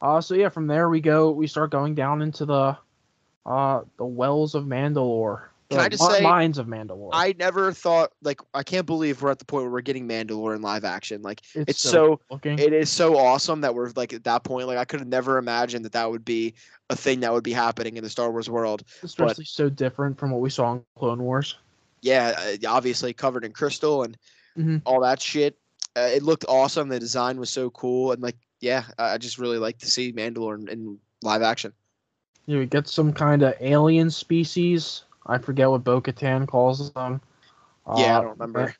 [0.00, 1.30] Uh, so yeah, from there we go.
[1.30, 2.76] We start going down into the
[3.46, 5.42] uh the wells of Mandalore.
[5.70, 7.10] Can I just say, mines of Mandalore?
[7.12, 10.56] I never thought like I can't believe we're at the point where we're getting Mandalore
[10.56, 11.20] in live action.
[11.20, 14.66] Like it's so, so it is so awesome that we're like at that point.
[14.66, 16.54] Like I could have never imagined that that would be
[16.90, 18.82] a thing that would be happening in the Star Wars world.
[19.02, 21.56] especially so different from what we saw in Clone Wars.
[22.00, 24.16] Yeah, uh, obviously covered in crystal and
[24.56, 24.82] Mhm.
[24.84, 25.58] all that shit.
[25.96, 26.88] Uh, it looked awesome.
[26.88, 30.58] The design was so cool, and like yeah, I just really like to see Mandalore
[30.58, 31.72] in, in live action.
[32.46, 35.04] You get some kind of alien species.
[35.26, 37.20] I forget what Bo-Katan calls them.
[37.96, 38.74] yeah, Uh, I don't remember.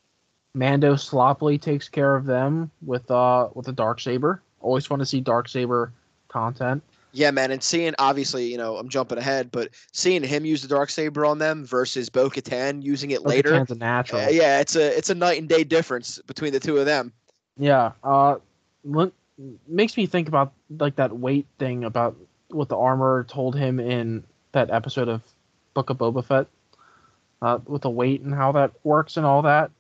[0.55, 4.43] Mando sloppily takes care of them with uh with a dark saber.
[4.61, 5.93] Always want to see dark saber
[6.29, 6.83] content.
[7.13, 10.69] Yeah, man, and seeing obviously, you know, I'm jumping ahead, but seeing him use the
[10.69, 14.23] dark saber on them versus Bo Katan using it later, a natural.
[14.23, 17.13] uh, yeah, it's a it's a night and day difference between the two of them.
[17.57, 18.37] Yeah, uh,
[19.67, 22.15] makes me think about like that weight thing about
[22.51, 25.23] what the armor told him in that episode of
[25.75, 26.47] Book of Boba Fett,
[27.41, 29.71] uh, with the weight and how that works and all that.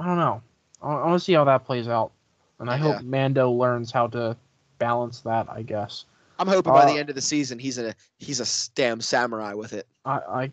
[0.00, 0.42] I don't know.
[0.82, 2.10] I, I want to see how that plays out,
[2.58, 2.82] and I Yeah.
[2.82, 4.36] hope Mando learns how to
[4.78, 5.46] balance that.
[5.48, 6.04] I guess.
[6.38, 9.54] I'm hoping by Uh, the end of the season he's a he's a damn samurai
[9.54, 9.86] with it.
[10.04, 10.52] I, I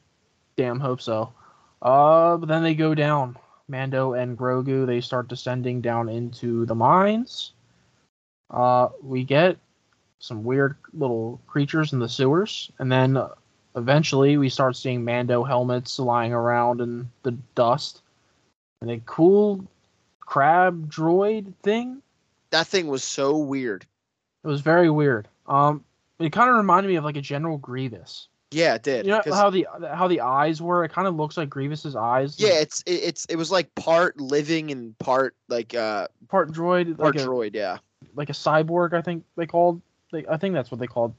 [0.55, 1.33] damn hope so.
[1.81, 3.37] Uh, but then they go down.
[3.67, 7.53] Mando and Grogu they start descending down into the mines.
[8.49, 9.57] Uh, we get
[10.19, 13.29] some weird little creatures in the sewers, and then uh,
[13.75, 18.01] eventually we start seeing Mando helmets lying around in the dust,
[18.81, 19.65] and a cool
[20.19, 22.01] crab droid thing.
[22.51, 23.85] That thing was so weird.
[24.43, 25.27] It was very weird.
[25.47, 25.83] Um,
[26.19, 28.27] it kind of reminded me of like a General Grievous.
[28.51, 29.05] Yeah, it did.
[29.05, 30.83] You know how the how the eyes were?
[30.83, 32.39] It kind of looks like Grievous's eyes.
[32.39, 36.97] yeah, it's it, it's it was like part living and part like uh part droid,
[36.97, 37.55] part like a droid.
[37.55, 37.79] Yeah,
[38.15, 38.93] like a cyborg.
[38.93, 39.81] I think they called.
[40.11, 41.15] They, I think that's what they called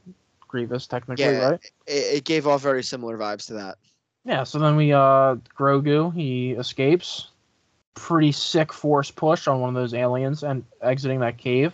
[0.47, 1.49] Grievous technically, Yeah.
[1.51, 1.73] right?
[1.89, 3.79] it, it gave off very similar vibes to that.
[4.25, 4.45] Yeah.
[4.45, 7.29] So then we uh Grogu he escapes.
[7.95, 11.73] Pretty sick force push on one of those aliens and exiting that cave.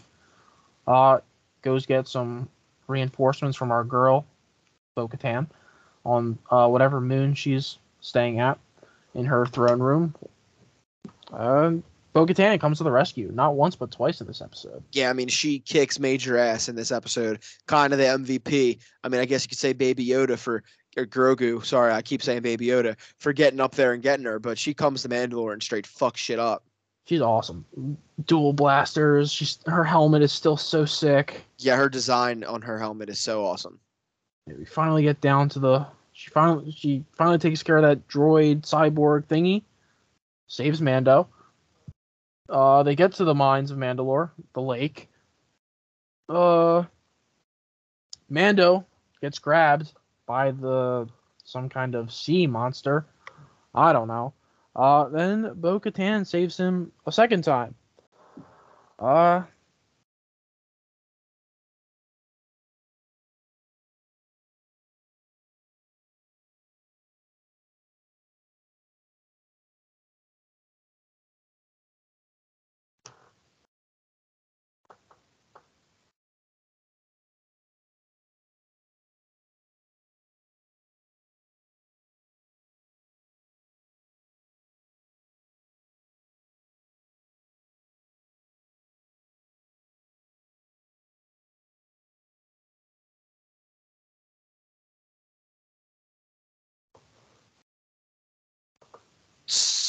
[0.86, 1.20] Uh,
[1.62, 2.48] goes get some
[2.86, 4.26] reinforcements from our girl,
[4.94, 5.46] Bo-Katan,
[6.04, 8.58] on uh, whatever moon she's staying at
[9.14, 10.14] in her throne room.
[11.32, 11.72] Uh,
[12.12, 14.82] Bo-Katan comes to the rescue, not once but twice in this episode.
[14.92, 17.40] Yeah, I mean she kicks major ass in this episode.
[17.66, 18.78] Kind of the MVP.
[19.04, 20.64] I mean, I guess you could say Baby Yoda for
[20.96, 21.64] or Grogu.
[21.64, 24.74] Sorry, I keep saying Baby Yoda for getting up there and getting her, but she
[24.74, 26.64] comes to Mandalore and straight fucks shit up.
[27.10, 27.66] She's awesome.
[28.24, 29.32] Dual blasters.
[29.32, 31.42] She's her helmet is still so sick.
[31.58, 33.80] Yeah, her design on her helmet is so awesome.
[34.46, 35.86] Yeah, we finally get down to the.
[36.12, 39.64] She finally she finally takes care of that droid cyborg thingy.
[40.46, 41.26] Saves Mando.
[42.48, 45.08] Uh, they get to the mines of Mandalore, the lake.
[46.28, 46.84] Uh,
[48.28, 48.86] Mando
[49.20, 49.92] gets grabbed
[50.26, 51.08] by the
[51.42, 53.04] some kind of sea monster.
[53.74, 54.32] I don't know.
[54.74, 57.74] Uh, then Bo Katan saves him a second time.
[58.98, 59.42] Uh,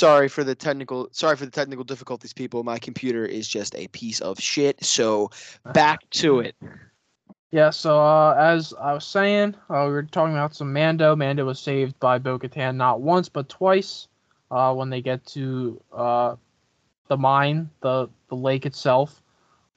[0.02, 3.88] sorry for the technical sorry for the technical difficulties people my computer is just a
[3.90, 5.30] piece of shit so
[5.74, 6.56] back to it
[7.52, 11.18] Yeah, so uh, as I was saying, uh, we were talking about some Mando.
[11.18, 12.40] Mando was saved by Bo
[12.72, 14.08] not once but twice
[14.50, 16.36] uh, when they get to uh,
[17.10, 19.22] the mine, the, the lake itself.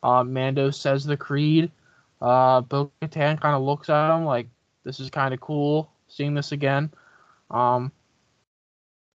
[0.05, 1.69] Uh, Mando says the creed.
[2.23, 4.47] Uh, Bo kind of looks at him like,
[4.85, 6.93] this is kind of cool seeing this again.
[7.51, 7.91] Um,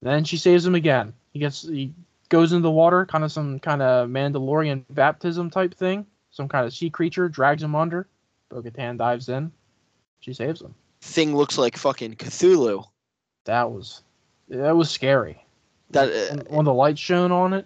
[0.02, 1.14] then she saves him again.
[1.34, 1.94] He gets he
[2.30, 6.06] goes into the water, kind of some kind of Mandalorian baptism type thing.
[6.32, 8.08] Some kind of sea creature drags him under.
[8.50, 9.52] Bo dives in.
[10.22, 10.74] She saves him.
[11.02, 12.84] thing looks like fucking cthulhu
[13.46, 14.04] That was
[14.50, 15.44] that was scary.
[15.92, 17.66] that uh, When, when the lights shone on it,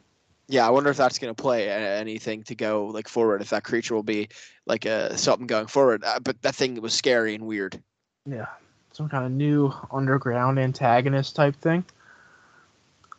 [0.49, 3.63] yeah i wonder if that's going to play anything to go like forward if that
[3.63, 4.27] creature will be
[4.67, 7.81] like uh, something going forward uh, but that thing was scary and weird
[8.29, 8.47] yeah,
[8.91, 11.84] some kind of new underground antagonist type thing.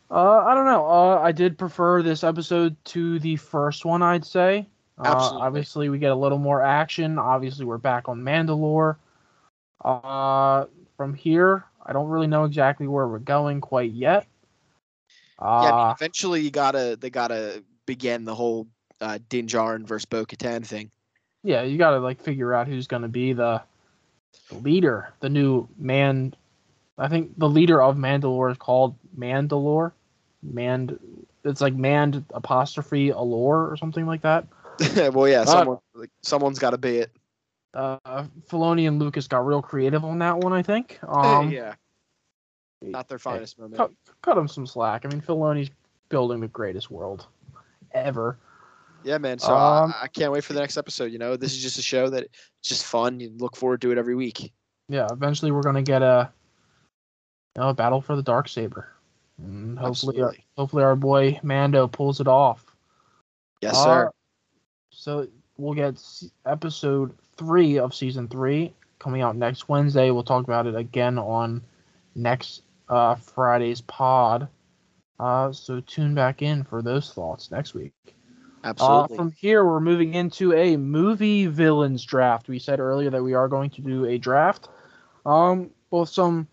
[0.09, 0.85] Uh, I don't know.
[0.85, 4.01] Uh, I did prefer this episode to the first one.
[4.01, 4.67] I'd say.
[4.97, 5.41] Uh, Absolutely.
[5.41, 7.19] obviously, we get a little more action.
[7.19, 8.95] Obviously, we're back on Mandalore.
[9.83, 14.25] Uh, from here, I don't really know exactly where we're going quite yet.
[15.41, 18.67] yeah I mean, Uh, eventually you gotta they gotta begin the whole
[19.01, 20.89] uh, din Djarin versus bo-katan thing
[21.45, 23.61] yeah, you got to like figure out who's going to be the
[24.51, 26.33] leader, the new man.
[26.97, 29.91] I think the leader of Mandalore is called Mandalore.
[30.43, 30.99] Mand,
[31.43, 34.47] it's like Mand apostrophe Allure or something like that.
[35.13, 37.11] well yeah Uh, someone like, someone's got to be it
[37.73, 40.53] Uh, Filoni and Lucas got real creative on that one.
[40.53, 40.99] I think.
[41.07, 41.75] Um, yeah
[42.81, 43.91] not their finest moment cut,
[44.21, 45.05] cut them some slack.
[45.05, 45.71] I mean, Filoni's
[46.09, 47.27] building the greatest world
[47.93, 48.37] ever.
[49.03, 49.39] Yeah, man.
[49.39, 51.11] So Um, I, I can't wait for the next episode.
[51.11, 53.19] You know, this is just a show that it's just fun.
[53.19, 54.51] You look forward to it every week.
[54.89, 56.31] Yeah, eventually we're gonna get a,
[57.55, 58.91] you know, a battle for the dark saber,
[59.37, 60.45] and hopefully, our, Absolutely.
[60.57, 62.65] hopefully our boy Mando pulls it off.
[63.61, 64.11] Yes, Uh, sir.
[64.91, 65.27] So
[65.57, 66.01] we'll get
[66.45, 70.09] episode three of season three coming out next Wednesday.
[70.11, 71.61] We'll talk about it again on
[72.15, 74.47] next uh, Friday's pod.
[75.19, 77.93] Uh, so tune back in for those thoughts next week.
[78.63, 79.17] Uh, Absolutely.
[79.17, 82.47] from here, we're moving into a movie villains draft.
[82.47, 84.69] We said earlier that we are going to do a draft.
[85.25, 86.47] Um, with some,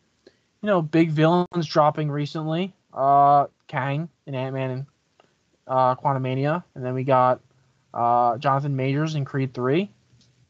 [0.63, 2.73] you know, big villains dropping recently.
[2.95, 4.87] Uh, Kang in Ant Man and
[5.67, 7.41] uh, Quantumania, and then we got
[7.93, 9.91] uh, Jonathan Majors in Creed Three.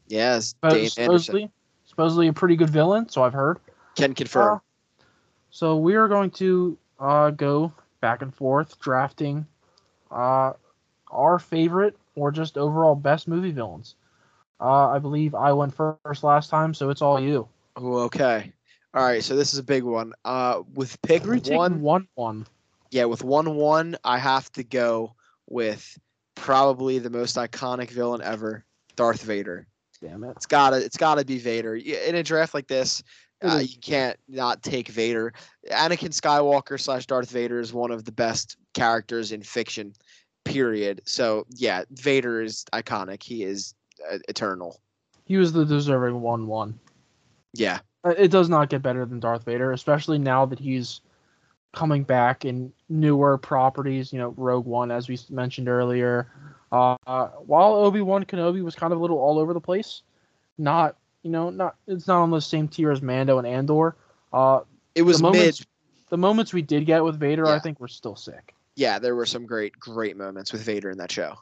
[0.07, 1.51] yes, But Dame Anderson supposedly,
[1.85, 3.59] supposedly a pretty good villain, so I've heard.
[3.95, 4.55] can confirm.
[4.55, 5.03] Uh,
[5.49, 9.45] so we are going to uh, go back and forth drafting
[10.11, 10.53] uh,
[11.11, 13.95] our favorite or just overall best movie villains.
[14.59, 17.47] Uh, I believe I went first last time, so it's all you.
[17.79, 18.53] Ooh, okay.
[18.93, 19.23] All right.
[19.23, 20.13] So this is a big one.
[20.23, 22.45] Uh, with pick one, one one.
[22.91, 25.15] yeah, with one one, I have to go
[25.49, 25.97] with
[26.35, 28.63] probably the most iconic villain ever,
[28.95, 29.67] Darth Vader.
[30.01, 30.31] Damn it.
[30.35, 31.75] It's gotta, it's gotta be Vader.
[31.75, 33.01] In a draft like this,
[33.43, 35.33] uh, you can't not take Vader.
[35.71, 39.93] Anakin Skywalker slash Darth Vader is one of the best characters in fiction,
[40.45, 41.01] period.
[41.05, 43.23] So yeah, Vader is iconic.
[43.23, 43.73] He is
[44.11, 44.79] uh, eternal.
[45.25, 46.79] He was the deserving one one.
[47.53, 51.01] Yeah, It does not get better than Darth Vader, especially now that he's
[51.71, 54.11] coming back in newer properties.
[54.11, 56.29] You know, Rogue One, as we mentioned earlier.
[56.71, 56.95] Uh,
[57.45, 60.01] while Obi Wan Kenobi was kind of a little all over the place,
[60.57, 63.95] not you know not it's not on the same tier as Mando and Andor.
[64.31, 64.61] Uh,
[64.95, 65.37] it was the mid.
[65.37, 65.65] moments,
[66.09, 67.59] the moments we did get with Vader, I Yeah.
[67.59, 68.55] think were still sick.
[68.75, 71.35] Yeah, there were some great, great moments with Vader in that show.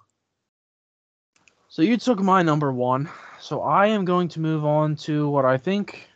[1.70, 3.10] So you took my number one.
[3.40, 6.10] So I am going to move on to what I think.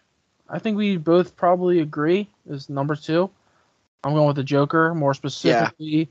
[0.49, 3.29] I think we both probably agree is number two.
[4.03, 6.09] I'm going with the Joker, more specifically,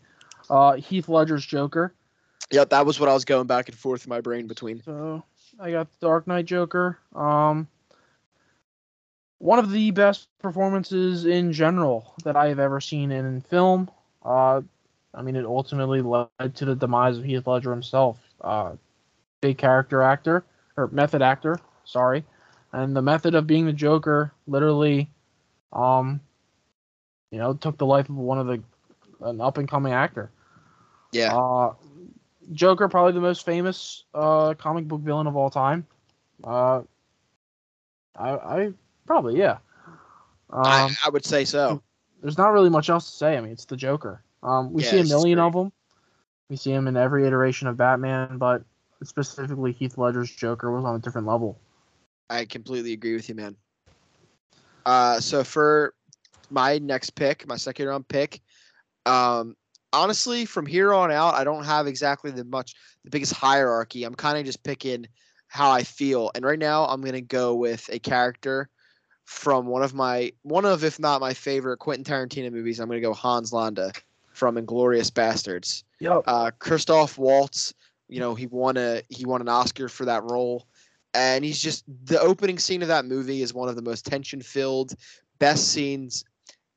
[0.51, 1.95] uh, Heath Ledger's Joker.
[2.51, 4.82] Yep, that was what I was going back and forth in my brain between.
[4.82, 5.22] So
[5.59, 6.99] I got the Dark Knight Joker.
[7.14, 7.68] Um,
[9.39, 13.91] one of the best performances in general that I have ever seen in film.
[14.24, 14.62] Uh,
[15.14, 18.18] I mean, it ultimately led to the demise of Heath Ledger himself.
[18.41, 18.72] Uh,
[19.41, 20.45] big character actor
[20.76, 22.24] or method actor, sorry,
[22.75, 25.09] and the method of being the Joker literally,
[25.72, 26.20] um,
[27.31, 28.62] you know, took the life of one of the
[29.22, 30.31] an up and coming actor.
[31.12, 31.72] Yeah, Uh,
[32.53, 35.87] Joker, probably the most famous uh, comic book villain of all time.
[36.43, 36.83] Uh,
[38.16, 38.72] I, I
[39.07, 39.59] probably yeah.
[40.53, 41.81] I, Um, I would say so.
[42.22, 43.37] there's not really much else to say.
[43.37, 44.22] I mean, it's the Joker.
[44.43, 45.72] Um, we Yeah, see a million of them.
[46.51, 48.62] We see him in every iteration of Batman, but
[49.03, 51.59] specifically Heath Ledger's Joker was on a different level.
[52.31, 53.57] I completely agree with you, man.
[54.87, 55.95] Uh, so for
[56.51, 58.41] my next pick, my second round pick,
[59.07, 59.57] Um,
[59.93, 64.05] honestly, from here on out, I don't have exactly the much the biggest hierarchy.
[64.05, 65.07] I'm kind of just picking
[65.49, 68.68] how I feel, and right now I'm gonna go with a character
[69.25, 72.81] from one of my one of if not my favorite Quentin Tarantino movies.
[72.81, 73.93] I'm gonna go Hans Landa
[74.33, 75.85] from Inglourious Basterds.
[76.01, 76.22] Yep.
[76.27, 77.75] Uh, Christoph Waltz,
[78.09, 80.66] you know, he won a he won an Oscar for that role,
[81.15, 84.43] and he's just the opening scene of that movie is one of the most tension
[84.43, 84.95] filled,
[85.39, 86.25] best scenes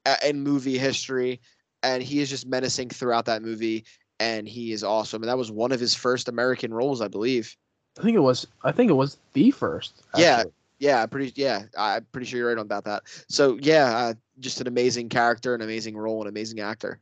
[0.06, 1.42] uh, in movie history,
[1.84, 3.84] and he is just menacing throughout that movie,
[4.20, 5.22] and he is awesome.
[5.24, 7.56] And that was one of his first American roles, I believe.
[8.00, 8.46] I think it was.
[8.64, 10.04] I think it was the first.
[10.16, 10.38] Yeah.
[10.38, 10.54] actually.
[10.80, 11.34] Yeah, I'm pretty.
[11.36, 13.04] Yeah, I'm pretty sure you're right on about that.
[13.30, 17.00] So yeah, uh, just an amazing character, an amazing role, an amazing actor.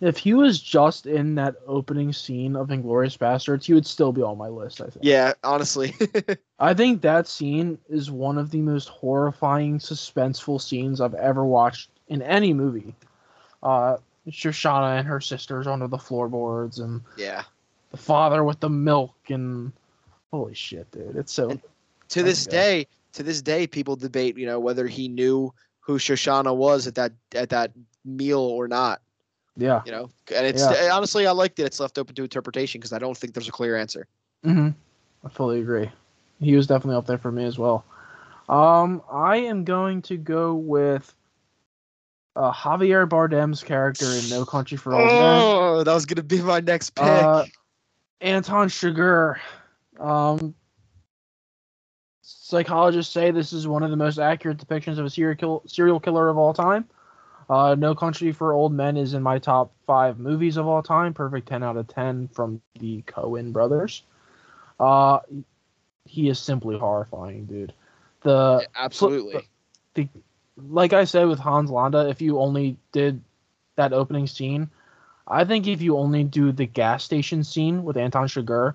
[0.00, 4.22] If he was just in that opening scene of Inglourious Basterds, he would still be
[4.22, 4.80] on my list.
[4.80, 5.04] I think.
[5.04, 5.94] Yeah, honestly.
[6.58, 11.90] I think that scene is one of the most horrifying, suspenseful scenes I've ever watched
[12.08, 12.94] in any movie.
[13.62, 17.42] Uh, Shoshana and her sisters under the floorboards, and yeah.
[17.90, 19.72] the father with the milk, and
[20.30, 21.16] holy shit, dude!
[21.16, 21.50] It's so.
[21.50, 21.62] And-
[22.10, 26.54] To this day, to this day, people debate, you know, whether he knew who Shoshana
[26.54, 27.72] was at that at that
[28.04, 29.00] meal or not.
[29.56, 29.82] Yeah.
[29.86, 30.90] You know, and it's Yeah.
[30.92, 33.52] honestly, I like that It's left open to interpretation because I don't think there's a
[33.52, 34.06] clear answer.
[34.42, 34.70] hmm
[35.24, 35.90] I fully agree.
[36.40, 37.84] He was definitely up there for me as well.
[38.48, 41.14] Um, I am going to go with
[42.36, 45.40] uh, Javier Bardem's character in No Country for Old Men.
[45.42, 47.04] Oh, that was gonna be my next pick.
[47.04, 47.44] Uh,
[48.20, 49.38] Anton Chigurh.
[49.98, 50.54] Um,
[52.22, 56.00] psychologists say this is one of the most accurate depictions of a serial kill- serial
[56.00, 56.86] killer of all time.
[57.48, 61.12] Uh, no Country for Old Men is in my top five movies of all time.
[61.12, 64.02] Perfect 10 out of 10 from the Coen brothers.
[64.80, 65.20] Uh,
[66.04, 67.72] he is simply horrifying, dude.
[68.22, 69.48] The Yeah, absolutely.
[70.68, 73.20] like I said with Hans Landa, if you only did
[73.76, 74.70] that opening scene,
[75.26, 78.74] I think if you only do the gas station scene with Anton Chigurh,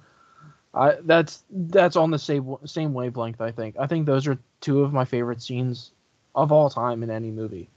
[0.74, 3.42] I that's that's on the same same wavelength.
[3.42, 3.76] I think.
[3.80, 5.92] I think those are two of my favorite scenes
[6.36, 7.70] of all time in any movie.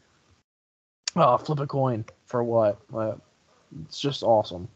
[1.14, 2.78] Uh, flip a coin for what?
[3.84, 4.68] It's just awesome.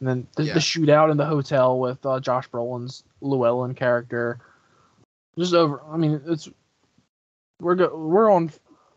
[0.00, 0.54] And then the, Yeah.
[0.54, 4.38] the shootout in the hotel with uh, Josh Brolin's Llewellyn character.
[5.36, 5.82] Just over.
[5.90, 6.48] I mean, it's
[7.60, 8.50] we're go, we're on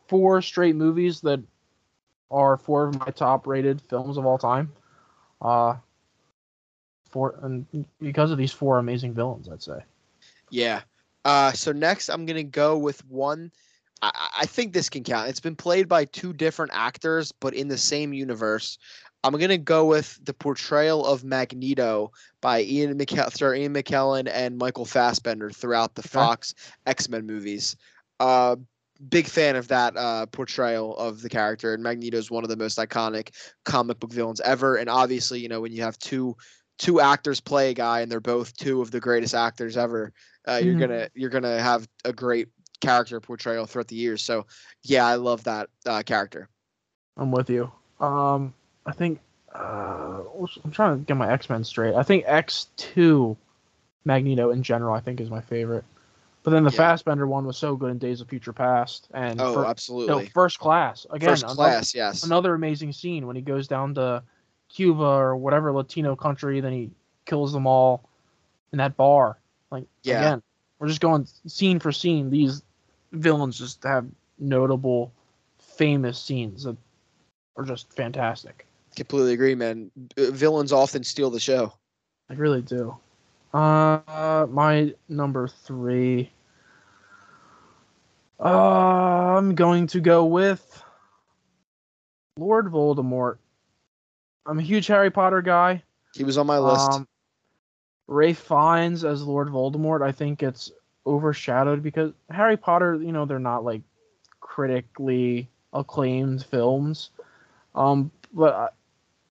[0.07, 1.41] four straight movies that
[2.29, 4.71] are four of my top rated films of all time.
[5.41, 5.75] Uh,
[7.09, 7.65] four and
[7.99, 9.79] because of these four amazing villains, I'd say.
[10.49, 10.81] Yeah.
[11.25, 13.51] Uh, so next, I'm gonna go with one.
[14.01, 15.29] I, I- think this can count.
[15.29, 18.77] It's been played by two different actors, but in the same universe.
[19.23, 24.57] I'm gonna go with the portrayal of Magneto by Ian McKellen, sorry, Ian McKellen and
[24.57, 26.55] Michael Fassbender throughout the Fox
[26.87, 27.75] X Men movies.
[28.19, 28.55] Uh,
[29.09, 32.57] big fan of that uh, portrayal of the character, and Magneto is one of the
[32.57, 33.29] most iconic
[33.63, 34.75] comic book villains ever.
[34.77, 36.35] And obviously, you know, when you have two
[36.79, 40.11] two actors play a guy, and they're both two of the greatest actors ever,
[40.47, 40.79] uh, you're Mhm.
[40.79, 42.47] gonna you're gonna have a great
[42.81, 44.23] character portrayal throughout the years.
[44.23, 44.45] So
[44.83, 46.49] yeah, I love that uh, character.
[47.17, 47.71] I'm with you.
[47.99, 48.53] Um,
[48.85, 49.19] I think
[49.55, 50.21] uh,
[50.63, 51.95] I'm trying to get my X Men straight.
[51.95, 53.37] I think X two
[54.05, 55.85] Magneto in general, I think is my favorite.
[56.43, 56.77] But then the Yeah.
[56.77, 60.25] Fassbender one was so good in Days of Future Past and Oh, fir- no, absolutely.
[60.33, 61.29] First Class again.
[61.29, 62.23] First another- class, yes.
[62.23, 64.23] another amazing scene when he goes down to
[64.69, 66.89] Cuba or whatever Latino country, then he
[67.25, 68.09] kills them all
[68.71, 69.37] in that bar.
[69.69, 70.19] Like Yeah.
[70.21, 70.43] again,
[70.79, 72.31] we're just going scene for scene.
[72.31, 72.63] These
[73.11, 74.05] villains just have
[74.39, 75.11] notable,
[75.59, 76.77] famous scenes that
[77.57, 78.65] are just fantastic.
[78.95, 79.91] Completely agree, man.
[80.17, 81.73] Uh, Villains often steal the show.
[82.29, 82.97] I really do.
[83.53, 86.31] Uh, my number three.
[88.39, 90.83] Uh, I'm going to go with
[92.37, 93.37] Lord Voldemort.
[94.45, 95.83] I'm a huge Harry Potter guy.
[96.15, 96.91] He was on my list.
[96.91, 97.07] Um,
[98.07, 100.71] Ralph Fiennes as Lord Voldemort, I think it's
[101.05, 103.81] overshadowed because Harry Potter, you know, they're not like
[104.39, 107.09] critically acclaimed films.
[107.75, 108.69] Um, but uh,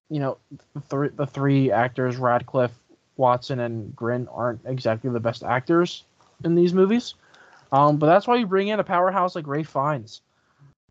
[0.09, 0.37] you know,
[0.73, 2.77] the three the three actors, Radcliffe,
[3.17, 6.03] Watson, and Grint, aren't exactly the best actors
[6.43, 7.13] in these movies.
[7.71, 10.21] Um, but that's why you bring in a powerhouse like Ralph Fiennes.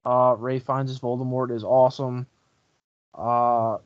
[0.05, 2.26] Uh, Ralph Fiennes as Voldemort is awesome.
[3.14, 3.78] Uh,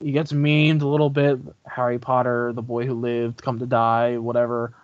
[0.00, 1.38] he gets memed a little bit.
[1.66, 4.74] Harry Potter, the boy who lived, come to die, whatever.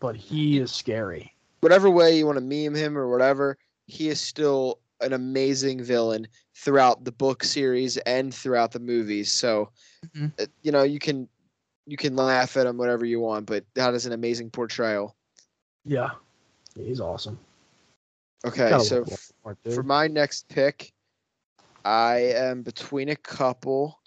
[0.00, 1.30] But he is scary.
[1.60, 3.56] whatever way you want to meme him or whatever,
[3.86, 9.32] he is still an amazing villain throughout the book series and throughout the movies.
[9.32, 9.70] So,
[10.14, 10.32] Mhm.
[10.38, 11.26] uh, you know, you can
[11.86, 15.14] you can laugh at him whatever you want, but that is an amazing portrayal.
[15.84, 16.10] Yeah,
[16.76, 17.38] he's awesome.
[18.46, 19.74] Okay, Gotta so love f- Voldemort, dude.
[19.74, 20.92] for my next pick,
[21.84, 24.00] I am between a couple.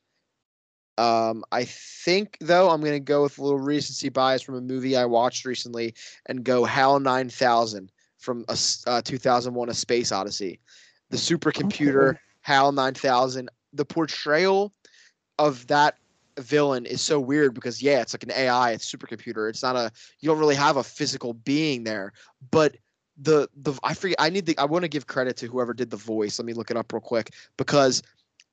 [0.97, 4.97] Um, I think though I'm gonna go with a little recency bias from a movie
[4.97, 5.93] I watched recently
[6.25, 10.59] and go HAL 9000 from a uh, 2001: A Space Odyssey.
[11.09, 12.19] The supercomputer Okay.
[12.41, 13.49] HAL 9000.
[13.73, 14.73] The portrayal
[15.37, 15.97] of that
[16.39, 19.49] villain is so weird because yeah, it's like an AI, it's supercomputer.
[19.49, 22.13] It's not a you don't really have a physical being there,
[22.51, 22.77] but
[23.17, 25.89] the the I forget I need the I want to give credit to whoever did
[25.89, 26.39] the voice.
[26.39, 28.01] Let me look it up real quick because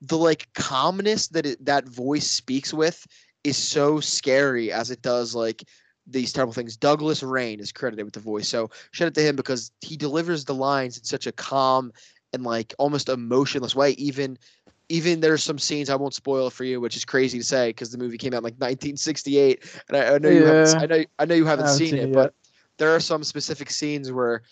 [0.01, 3.07] the like calmness that it, that voice speaks with
[3.43, 5.65] is so scary as it does like
[6.07, 6.77] these terrible things.
[6.77, 10.45] Douglas Rain is credited with the voice, so shout out to him because he delivers
[10.45, 11.93] the lines in such a calm
[12.33, 13.93] and like almost emotionless way.
[13.93, 14.39] Even
[14.89, 17.91] even there's some scenes I won't spoil for you, which is crazy to say because
[17.91, 21.05] the movie came out in like 1968, and I, I know you haven't, I know
[21.19, 22.35] I know you haven't I haven't seen seen it, it but
[22.77, 24.43] there are some specific scenes where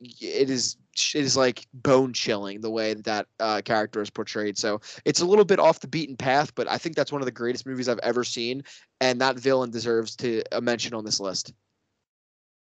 [0.00, 0.76] it is
[1.14, 4.58] is like bone chilling the way that that uh, character is portrayed.
[4.58, 7.26] So it's a little bit off the beaten path, but I think that's one of
[7.26, 8.64] the greatest movies I've ever seen,
[9.00, 11.52] and that villain deserves to a mention on this list.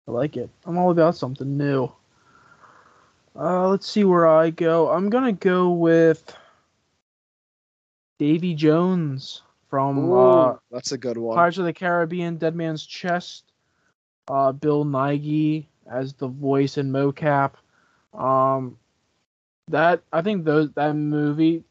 [0.08, 0.50] I like it.
[0.66, 1.92] I'm all about something new.
[3.36, 4.90] Uh, let's see where I go.
[4.90, 6.36] I'm gonna go with
[8.20, 11.36] Davy Jones from uh, that's a good one.
[11.36, 13.46] Pirates of the Caribbean, Dead Man's Chest.
[14.28, 17.54] Uh, Bill Nighy as the voice in mocap.
[18.14, 18.78] Um,
[19.70, 21.64] that I think those that movie,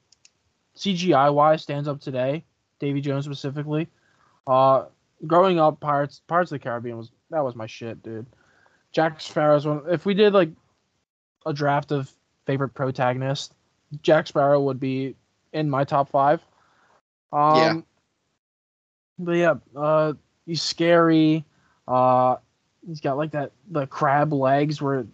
[0.76, 2.44] CGI wise, stands up today.
[2.78, 3.88] Davy Jones specifically.
[4.46, 4.86] Uh,
[5.26, 8.26] growing up, Pirates Pirates of the Caribbean was that was my shit, dude.
[8.92, 9.82] Jack Sparrow's one.
[9.88, 10.50] If we did like
[11.46, 12.10] a draft of
[12.46, 13.54] favorite protagonist,
[14.02, 15.14] Jack Sparrow would be
[15.52, 16.40] in my top five.
[17.32, 17.80] Um, Yeah.
[19.18, 20.14] But yeah, uh,
[20.46, 21.44] he's scary.
[21.86, 22.36] Uh,
[22.86, 25.06] he's got like that the crab legs where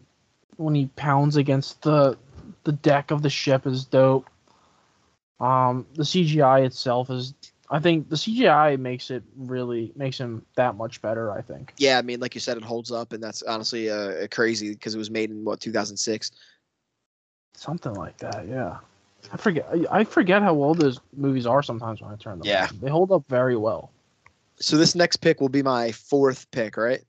[0.59, 2.19] when he pounds against the
[2.65, 4.29] the deck of the ship is dope.
[5.41, 7.33] Um, the CGI itself is,
[7.71, 11.33] I think the CGI makes it really makes him that much better.
[11.33, 11.73] I think.
[11.79, 14.95] Yeah, I mean, like you said, it holds up, and that's honestly uh, crazy because
[14.95, 16.31] it was made in what 2006.
[17.55, 18.79] Something like that, yeah.
[19.33, 19.67] I forget.
[19.91, 22.47] I- forget how old those movies are sometimes when I turn them.
[22.47, 22.69] Yeah.
[22.71, 22.79] on.
[22.81, 23.91] they hold up very well.
[24.61, 27.03] So this next pick will be my fourth pick, right?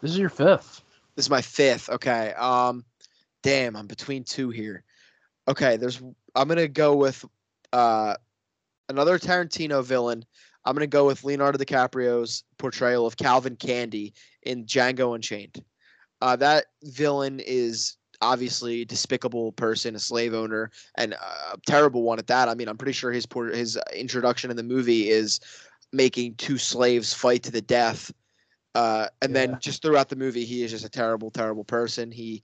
[0.00, 0.82] This is your fifth.
[1.16, 1.88] This is my fifth.
[1.90, 2.32] Okay.
[2.32, 2.84] Um,
[3.42, 4.84] damn, I'm between two here.
[5.48, 6.00] Okay, there's.
[6.34, 7.24] I'm gonna go with
[7.72, 8.14] uh,
[8.88, 10.24] another Tarantino villain.
[10.64, 15.62] I'm gonna go with Leonardo DiCaprio's portrayal of Calvin Candie in Django Unchained.
[16.20, 22.20] Uh, that villain is obviously a despicable person, a slave owner, and a terrible one
[22.20, 22.48] at that.
[22.48, 25.40] I mean, I'm pretty sure his his introduction in the movie is
[25.92, 28.12] making two slaves fight to the death.
[28.74, 29.46] Uh, and Yeah.
[29.46, 32.10] then just throughout the movie, he is just a terrible, terrible person.
[32.10, 32.42] He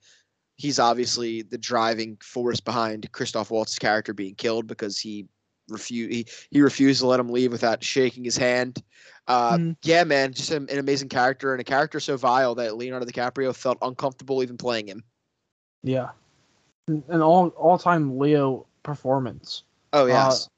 [0.57, 5.27] he's obviously the driving force behind Christoph Waltz's character being killed because he
[5.69, 8.83] refused he, he refused to let him leave without shaking his hand.
[9.27, 9.77] Uh, Mm.
[9.83, 13.55] Yeah, man, just an, an amazing character and a character so vile that Leonardo DiCaprio
[13.55, 15.05] felt uncomfortable even playing him.
[15.83, 16.11] Yeah,
[16.89, 19.63] an all all time Leo performance.
[19.93, 20.49] Oh yes,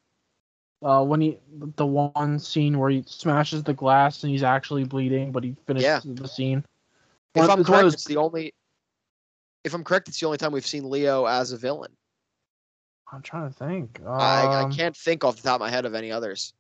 [0.83, 1.37] Uh, when he
[1.77, 5.85] the one scene where he smashes the glass and he's actually bleeding, but he finishes
[5.85, 6.01] Yeah.
[6.05, 6.65] the scene.
[7.35, 8.55] if One- I'm it's correct, those- it's the only.
[9.63, 11.93] If I'm correct, it's the only time we've seen Leo as a villain.
[13.13, 14.01] I'm trying to think.
[14.07, 16.55] I, I Um, can't think off the top of my head of any others.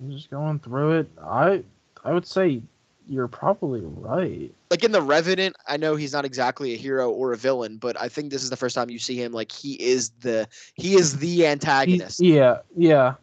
[0.00, 1.08] I'm just going through it.
[1.24, 1.64] I
[2.04, 2.60] I would say
[3.08, 4.52] you're probably right.
[4.70, 7.98] like in the Revenant, I know he's not exactly a hero or a villain, but
[8.00, 10.94] I think this is the first time you see him like he is the he
[10.94, 12.20] is the He- antagonist.
[12.20, 13.14] yeah, yeah.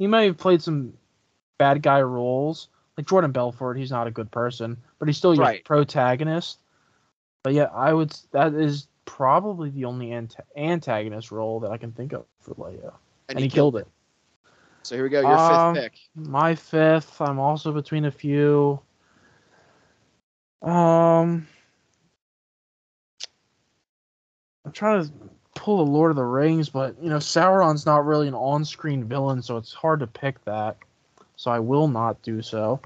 [0.00, 0.94] He may have played some
[1.58, 3.76] bad guy roles, like Jordan Belfort.
[3.76, 5.62] He's not a good person, but he's still your Right.
[5.62, 6.58] protagonist.
[7.42, 8.18] But yeah, I would.
[8.30, 12.98] That is probably the only anta- antagonist role that I can think of for Leo,
[13.28, 13.86] and, he, killed it.
[14.84, 16.00] So here we go, your Um, fifth pick.
[16.14, 17.20] My fifth.
[17.20, 18.80] I'm also between a few.
[20.62, 21.46] Um,
[24.64, 25.12] I'm trying to
[25.60, 29.42] pull the Lord of the Rings, but you know Sauron's not really an on-screen villain,
[29.42, 30.78] so it's hard to pick that.
[31.36, 32.80] So I will not do so.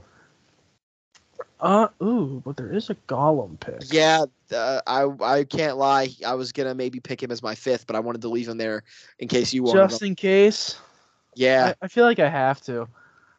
[1.61, 3.93] Uh, ooh, but there is a Gollum pick.
[3.93, 6.09] Yeah, uh, I I can't lie.
[6.27, 8.59] I was gonna maybe pick him as my fifth, but I wanted to leave him
[8.59, 8.83] there
[9.21, 9.89] in case you wanted.
[9.89, 10.77] just in case.
[11.37, 12.89] Yeah, I, I feel like I have to.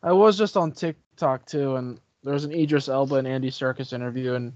[0.02, 3.92] I was just on TikTok too, and there was an Idris Elba and Andy Serkis
[3.92, 4.54] interview, and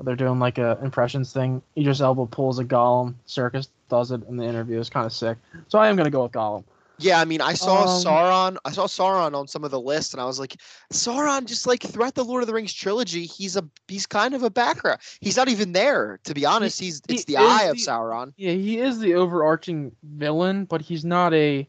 [0.00, 1.62] they're doing like a impressions thing.
[1.76, 4.78] Idris Elba pulls a Gollum, Serkis does it in the interview.
[4.78, 5.38] It's kind of sick.
[5.68, 6.64] So I am gonna go with Gollum.
[7.00, 8.56] Yeah, I mean, I saw Um, Sauron.
[8.64, 10.56] I saw Sauron on some of the lists, and I was like,
[10.92, 14.42] Sauron, just like throughout the Lord of the Rings trilogy, he's a he's kind of
[14.42, 14.98] a background.
[15.20, 16.80] He's not even there, to be honest.
[16.80, 18.32] He's he it's the is eye of Sauron.
[18.36, 21.68] Yeah, he is the overarching villain, but he's not a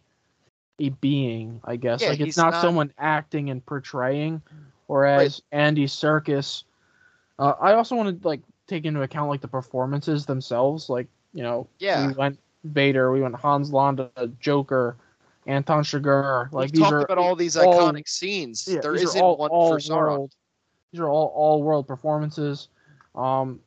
[0.80, 2.02] a being, I guess.
[2.02, 4.42] Yeah, like it's not, not- someone acting and portraying.
[4.88, 6.64] Whereas Andy Serkis,
[7.40, 10.90] uh, I also want to like take into account like the performances themselves.
[10.90, 12.08] Like you know, Yeah.
[12.08, 14.98] we went Vader, we went Hans Landa, Joker,
[15.48, 16.52] Anton Chigurh.
[16.52, 18.68] Like We've these talked are about all these all- iconic scenes.
[18.68, 19.98] yeah, there isn't all, one all for Sauron.
[19.98, 20.36] world.
[20.92, 22.68] These are all all world performances.
[23.16, 23.60] Um,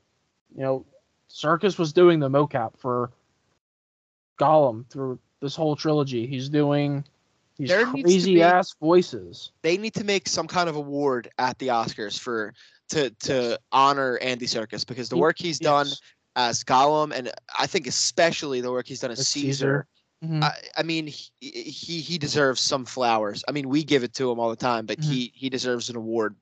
[0.55, 0.85] you know,
[1.31, 3.11] Serkis was doing the mocap for
[4.39, 6.27] Gollum through this whole trilogy.
[6.27, 7.05] He's doing
[7.57, 9.53] these There crazy be- ass voices.
[9.63, 12.55] They need to make some kind of award at the Oscars for
[12.93, 15.89] to to honor Andy Serkis because the work he's done
[16.37, 19.87] as Gollum, and I think especially the work he's done as As Caesar.
[20.25, 20.43] Mhm.
[20.45, 23.45] I, I mean, he, he he deserves some flowers.
[23.49, 25.05] I mean, we give it to him all the time, but Mhm.
[25.05, 26.37] he he deserves an award.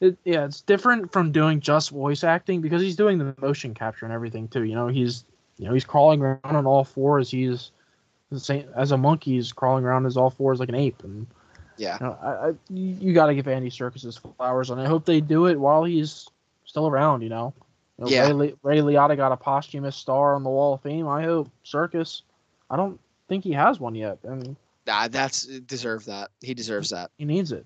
[0.00, 4.04] It, yeah, it's different from doing just voice acting because he's doing the motion capture
[4.04, 4.64] and everything too.
[4.64, 5.24] You know, he's
[5.58, 7.30] you know he's crawling around on all fours.
[7.30, 7.70] He's
[8.30, 9.32] the same as a monkey.
[9.32, 11.04] He's crawling around as all fours like an ape.
[11.04, 11.26] And
[11.76, 11.98] Yeah.
[12.00, 15.04] you, I, I, you, you got to give Andy Serkis his flowers, and I hope
[15.04, 16.28] they do it while he's
[16.64, 17.22] still around.
[17.22, 17.54] You know,
[17.98, 18.30] You know, Yeah.
[18.32, 21.06] Ray, Ray Liotta got a posthumous star on the Wall of Fame.
[21.08, 22.22] I hope Serkis.
[22.70, 22.98] I don't
[23.28, 24.56] think he has one yet, and
[24.86, 26.30] Nah, that's deserve that.
[26.40, 27.10] He deserves that.
[27.16, 27.64] he needs it.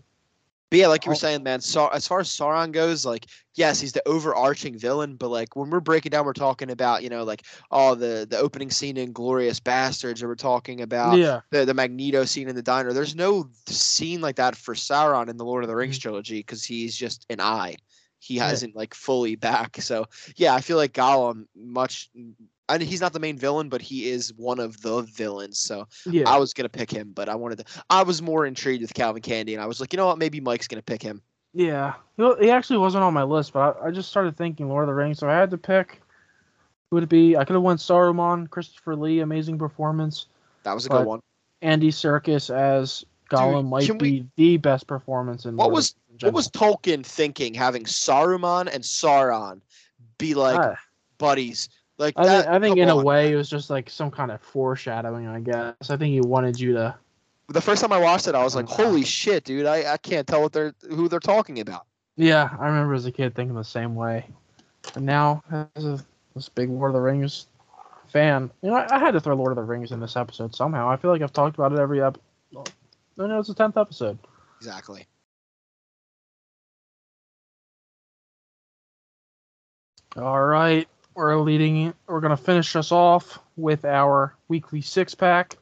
[0.71, 1.19] But yeah, like you were Oh.
[1.19, 1.61] saying, man.
[1.63, 5.71] Sau- as far as Sauron goes, like yes, he's the overarching villain, but like when
[5.71, 9.13] we're breaking down, we're talking about you know like oh the the opening scene in
[9.13, 12.93] Glorious Bastards, or we're talking about yeah, the the Magneto scene in the diner.
[12.93, 16.03] There's no scene like that for Sauron in the Lord of the Rings Mhm.
[16.03, 17.77] trilogy because he's just an eye.
[18.19, 18.49] He Yeah.
[18.49, 19.81] hasn't like fully back.
[19.81, 20.05] So
[20.37, 22.11] yeah, I feel like Gollum much.
[22.69, 25.59] I mean, he's not the main villain, but he is one of the villains.
[25.59, 26.29] So yeah.
[26.29, 27.65] I was gonna pick him, but I wanted to.
[27.89, 30.41] I was more intrigued with Calvin Candie, and I was like, you know what, maybe
[30.41, 31.23] Mike's gonna pick him.
[31.55, 34.89] Yeah, he actually wasn't on my list, but I, I just started thinking Lord of
[34.89, 36.01] the Rings, so I had to pick.
[36.91, 37.37] Who would it be?
[37.37, 40.27] I could have went Saruman, Christopher Lee, amazing performance.
[40.63, 41.21] That was a good one.
[41.63, 45.57] Andy Serkis as Gollum might can be the best performance in.
[45.57, 49.61] What Lord was- the Rings in What was Tolkien thinking having Saruman and Sauron
[50.19, 50.77] be like general.
[51.19, 51.69] buddies?
[51.99, 54.31] Like I, that, think, I think in a way it was just like some kind
[54.31, 55.27] of foreshadowing.
[55.27, 56.95] I guess I think he wanted you to.
[57.49, 59.67] the first time I watched it, I was like, holy shit, dude!
[59.67, 61.87] I, I can't tell what they're who they're talking about.
[62.17, 64.27] Yeah, I remember as a kid thinking the same way,
[64.95, 65.43] and now
[65.75, 65.99] as a
[66.37, 67.49] this big Lord of the Rings
[68.13, 70.55] fan, you know, I, I had to throw Lord of the Rings in this episode
[70.55, 70.89] somehow.
[70.89, 72.17] I feel like I've talked about it every ep.
[72.57, 74.19] I know it's the tenth episode.
[74.59, 75.07] Exactly.
[80.17, 80.89] All right,
[81.19, 81.93] we're leading.
[82.07, 85.57] We're gonna finish us off with our weekly six pack.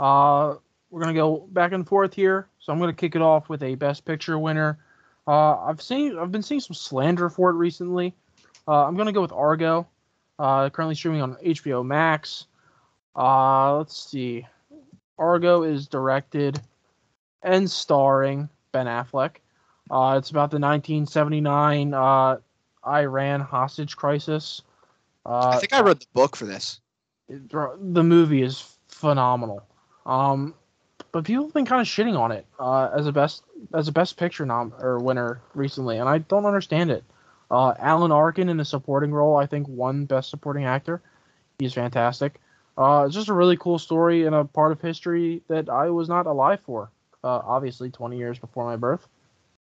[0.00, 0.56] Uh,
[0.90, 2.48] we're gonna go back and forth here.
[2.58, 4.80] So I'm gonna kick it off with a Best Picture winner.
[5.28, 8.14] Uh, I've seen, I've been seeing some slander for it recently.
[8.66, 9.86] Uh, I'm gonna go with Argo.
[10.40, 12.46] Uh, currently streaming on HBO Max.
[13.14, 14.44] Uh, let's see.
[15.20, 16.60] Argo is directed
[17.44, 19.36] and starring Ben Affleck.
[19.88, 22.38] Uh, it's about the 1979 uh,
[22.84, 24.62] Iran hostage crisis.
[25.26, 26.80] Uh, I think I read the book for this.
[27.28, 29.62] it- the movie is phenomenal.
[30.06, 30.54] Um,
[31.12, 33.42] but people have been kind of shitting on it uh, as a best
[33.74, 37.04] as a best picture nom or winner recently, and I don't understand it.
[37.50, 41.02] Uh, Alan Arkin in a supporting role, I think, won best supporting actor.
[41.58, 42.40] He's fantastic.
[42.78, 46.08] Uh, it's just a really cool story and a part of history that I was
[46.08, 46.90] not alive for.
[47.22, 49.06] Uh, obviously, 20 years before my birth.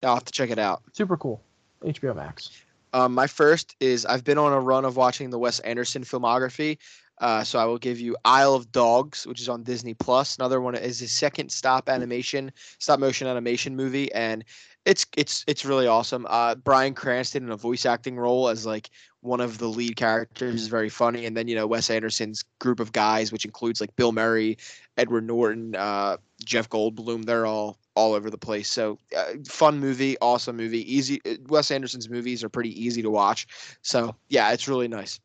[0.02, 0.82] I'll have to check it out.
[0.92, 1.40] Super cool.
[1.84, 2.50] HBO Max.
[2.92, 6.78] Um, my first is I've been on a run of watching the Wes Anderson filmography.
[7.22, 10.36] Uh, so I will give you Isle of Dogs, which is on Disney Plus.
[10.36, 14.44] Another one is his second stop animation, stop motion animation movie, and
[14.84, 16.26] it's it's it's really awesome.
[16.28, 18.90] Uh, Bryan Cranston in a voice acting role as like
[19.20, 22.80] one of the lead characters is very funny, and then you know Wes Anderson's group
[22.80, 24.58] of guys, which includes like Bill Murray,
[24.96, 27.24] Edward Norton, uh, Jeff Goldblum.
[27.24, 28.70] They're all all over the place.
[28.70, 31.20] So uh, fun movie, awesome movie, easy.
[31.26, 33.46] uh, Wes Anderson's movies are pretty easy to watch.
[33.82, 35.20] So yeah, it's really nice.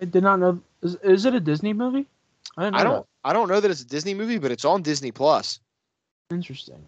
[0.00, 0.60] I did not know.
[0.82, 2.06] Is, is it a Disney movie?
[2.56, 4.64] I didn't know I don't I don't know that it's a Disney movie, but it's
[4.64, 5.60] on Disney Plus.
[6.30, 6.86] Interesting.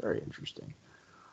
[0.00, 0.74] Very interesting.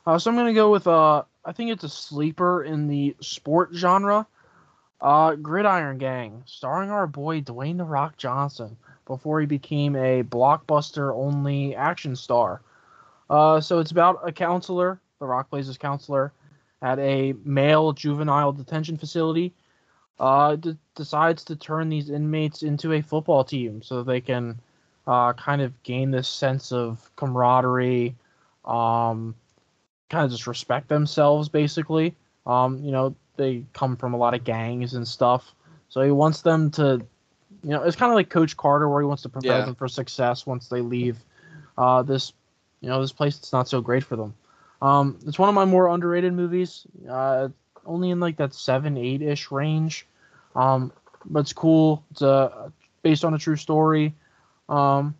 [0.06, 3.72] Uh, so I'm gonna go with uh, I think it's a sleeper in the sport
[3.74, 4.28] genre.
[5.00, 8.78] Uh, Gridiron Gang, starring our boy Dwayne the Rock Johnson,
[9.08, 12.62] before he became a blockbuster-only action star.
[13.30, 15.00] Uh, so it's about a counselor.
[15.20, 16.32] The Rock plays his counselor
[16.82, 19.54] at a male juvenile detention facility.
[20.20, 24.60] Uh, d- decides to turn these inmates into a football team so they can
[25.06, 28.16] uh, kind of gain this sense of camaraderie,
[28.66, 29.36] um,
[30.10, 32.16] kind of just respect themselves, basically.
[32.46, 35.54] Um, you know, they come from a lot of gangs and stuff.
[35.90, 37.06] So he wants them to,
[37.64, 39.66] you know, it's kind of like Coach Carter, where he wants to prepare Yeah.
[39.66, 41.18] them for success once they leave
[41.78, 42.34] uh, this,
[42.82, 44.34] you know, this place that's not so great for them.
[44.82, 46.86] Um, it's one of my more underrated movies.
[47.10, 47.50] Uh,
[47.86, 50.06] only in like that seven, eight ish range.
[50.56, 50.92] Um,
[51.26, 52.04] but it's cool.
[52.12, 52.70] It's uh,
[53.02, 54.14] based on a true story.
[54.70, 55.16] Um,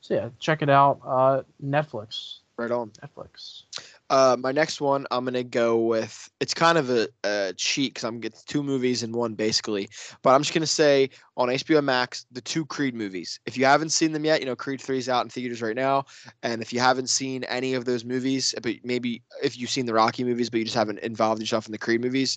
[0.00, 1.00] so yeah, check it out.
[1.04, 2.38] Uh, Netflix.
[2.56, 2.90] Right on.
[3.02, 3.62] Netflix.
[4.10, 6.28] Uh, my next one, I'm gonna go with.
[6.40, 9.88] It's kind of a, a cheat because I'm getting two movies in one basically.
[10.22, 13.38] But I'm just gonna say on HBO Max, the two Creed movies.
[13.46, 15.76] If you haven't seen them yet, you know Creed Three is out in theaters right
[15.76, 16.06] now.
[16.42, 19.94] And if you haven't seen any of those movies, but maybe if you've seen the
[19.94, 22.36] Rocky movies, but you just haven't involved yourself in the Creed movies,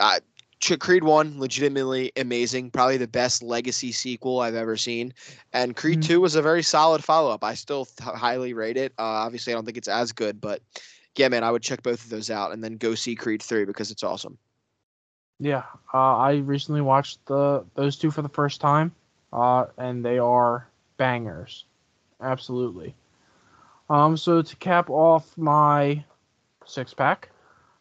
[0.00, 0.20] uh,
[0.78, 5.12] Creed One, legitimately amazing, probably the best legacy sequel I've ever seen.
[5.52, 6.06] And Creed Mhm.
[6.06, 7.44] Two was a very solid follow up.
[7.44, 8.92] I still th- highly rate it.
[8.98, 10.62] Uh, obviously, I don't think it's as good, but
[11.16, 13.64] yeah, man, I would check both of those out and then go see Creed Three
[13.64, 14.38] because it's awesome.
[15.38, 18.92] Yeah, uh, I recently watched the those two for the first time,
[19.32, 21.64] uh, and they are bangers,
[22.20, 22.94] absolutely.
[23.88, 26.04] Um, so to cap off my
[26.64, 27.30] six pack,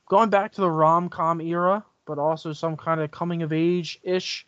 [0.08, 4.00] going back to the rom com era, but also some kind of coming of age
[4.04, 4.46] ish.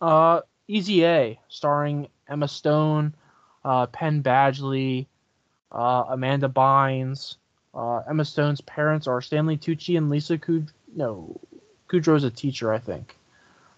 [0.00, 3.14] Uh, Easy A, starring Emma Stone,
[3.64, 5.06] uh, Penn Badgley,
[5.72, 7.36] uh, Amanda Bynes.
[7.74, 10.70] Uh, Emma Stone's parents are Stanley Tucci and Lisa Kud.
[10.94, 11.40] No,
[11.88, 13.16] Kudrow's a teacher, I think.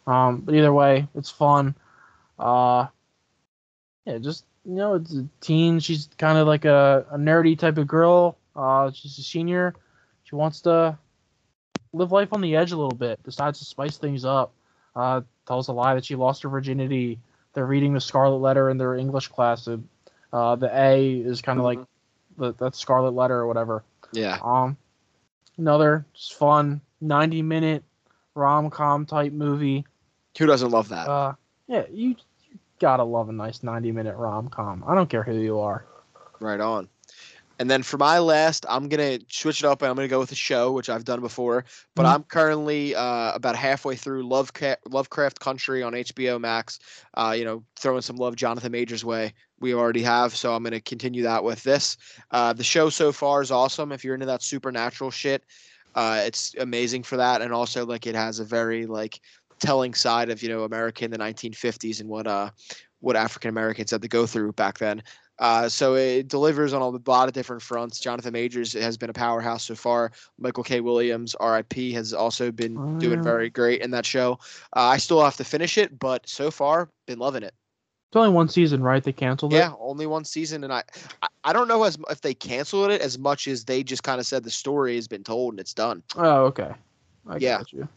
[0.07, 1.75] Um, but either way, it's fun.
[2.39, 2.87] Uh,
[4.05, 5.81] yeah, just you know, it's a teen.
[5.81, 8.37] She's kind of like a, a nerdy type of girl.
[8.55, 9.75] Uh, she's a senior.
[10.25, 10.99] She wants to
[11.93, 13.23] live life on the edge a little bit.
[13.23, 14.53] Decides to spice things up.
[14.95, 17.19] Uh, tells a lie that she lost her virginity.
[17.53, 19.69] They're reading the Scarlet Letter in their English class.
[19.69, 21.79] Uh, the A is kind of like
[22.37, 23.85] the that Scarlet Letter or whatever.
[24.13, 24.77] Yeah, Um,
[25.59, 27.83] another just fun ninety minute
[28.35, 29.85] rom com type movie.
[30.39, 31.09] who doesn't love that?
[31.09, 31.35] Uh,
[31.67, 34.85] yeah, you, you gotta love a nice ninety minute rom com.
[34.87, 35.85] I don't care who you are.
[36.41, 36.89] Right on.
[37.59, 40.33] And then for my last, I'm gonna switch it up and I'm gonna go with
[40.33, 41.65] a show, which I've done before.
[41.95, 42.11] But Mhm.
[42.15, 46.79] I'm currently uh, about halfway through Lovecraft, Lovecraft Country on HBO Max.
[47.15, 49.33] Uh, you know, throwing some love Jonathan Majors way.
[49.61, 51.97] We already have, so I'm gonna continue that with this.
[52.31, 53.93] Uh, the show so far is awesome.
[53.93, 55.45] If you're into that supernatural shit,
[55.95, 59.21] uh, it's amazing for that, and also like it has a very like
[59.59, 62.51] telling side of you know America in the 1950s and what uh
[63.01, 65.03] what African Americans had to go through back then.
[65.39, 68.01] Uh, so it delivers on a lot of different fronts.
[68.01, 70.13] Jonathan Majors has been a powerhouse so far.
[70.39, 70.81] Michael K.
[70.81, 74.39] Williams, R.I.P., has also been Oh, doing very great in that show.
[74.75, 77.55] Uh, I still have to finish it, but so far, been loving it.
[78.11, 79.03] It's only one season, right?
[79.03, 79.57] They canceled it.
[79.57, 80.85] Yeah, only one season, and I,
[81.23, 84.21] I, I don't know as if they canceled it as much as they just kind
[84.21, 86.03] of said the story has been told and it's done.
[86.17, 86.73] Oh, okay.
[87.29, 87.59] I Yeah.
[87.59, 87.89] got you.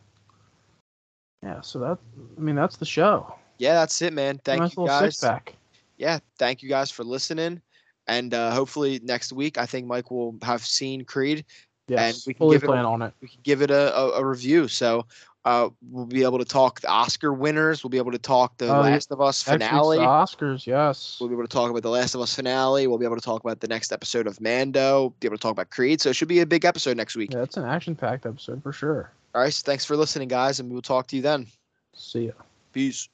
[1.44, 1.62] Yeah.
[1.62, 1.98] So that,
[2.38, 3.34] I mean, that's the show.
[3.60, 4.40] Yeah, that's it, man.
[4.44, 5.16] Thank nice you guys.
[5.16, 5.56] six pack.
[6.00, 7.62] Yeah, thank you guys for listening.
[8.08, 11.46] And uh, hopefully next week, I think Mike will have seen Creed.
[11.88, 12.26] Yes.
[12.26, 13.14] we can fully give it on it.
[13.22, 14.68] We can give it a, a, a review.
[14.68, 15.06] So
[15.46, 17.84] uh, we'll be able to talk the Oscar winners.
[17.84, 18.80] We'll be able to talk the yeah.
[18.80, 19.98] Last of Us finale.
[19.98, 20.66] the Oscars.
[20.66, 21.18] Yes.
[21.20, 22.88] We'll be able to talk about the Last of Us finale.
[22.88, 25.14] We'll be able to talk about the next episode of Mando.
[25.20, 26.02] Be able to talk about Creed.
[26.02, 27.34] So it should be a big episode next week.
[27.34, 29.12] Yeah, it's an action packed episode for sure.
[29.36, 29.54] All right.
[29.54, 31.48] So thanks for listening, guys, and we will talk to you then.
[31.94, 32.34] See ya.
[32.72, 33.10] Peace.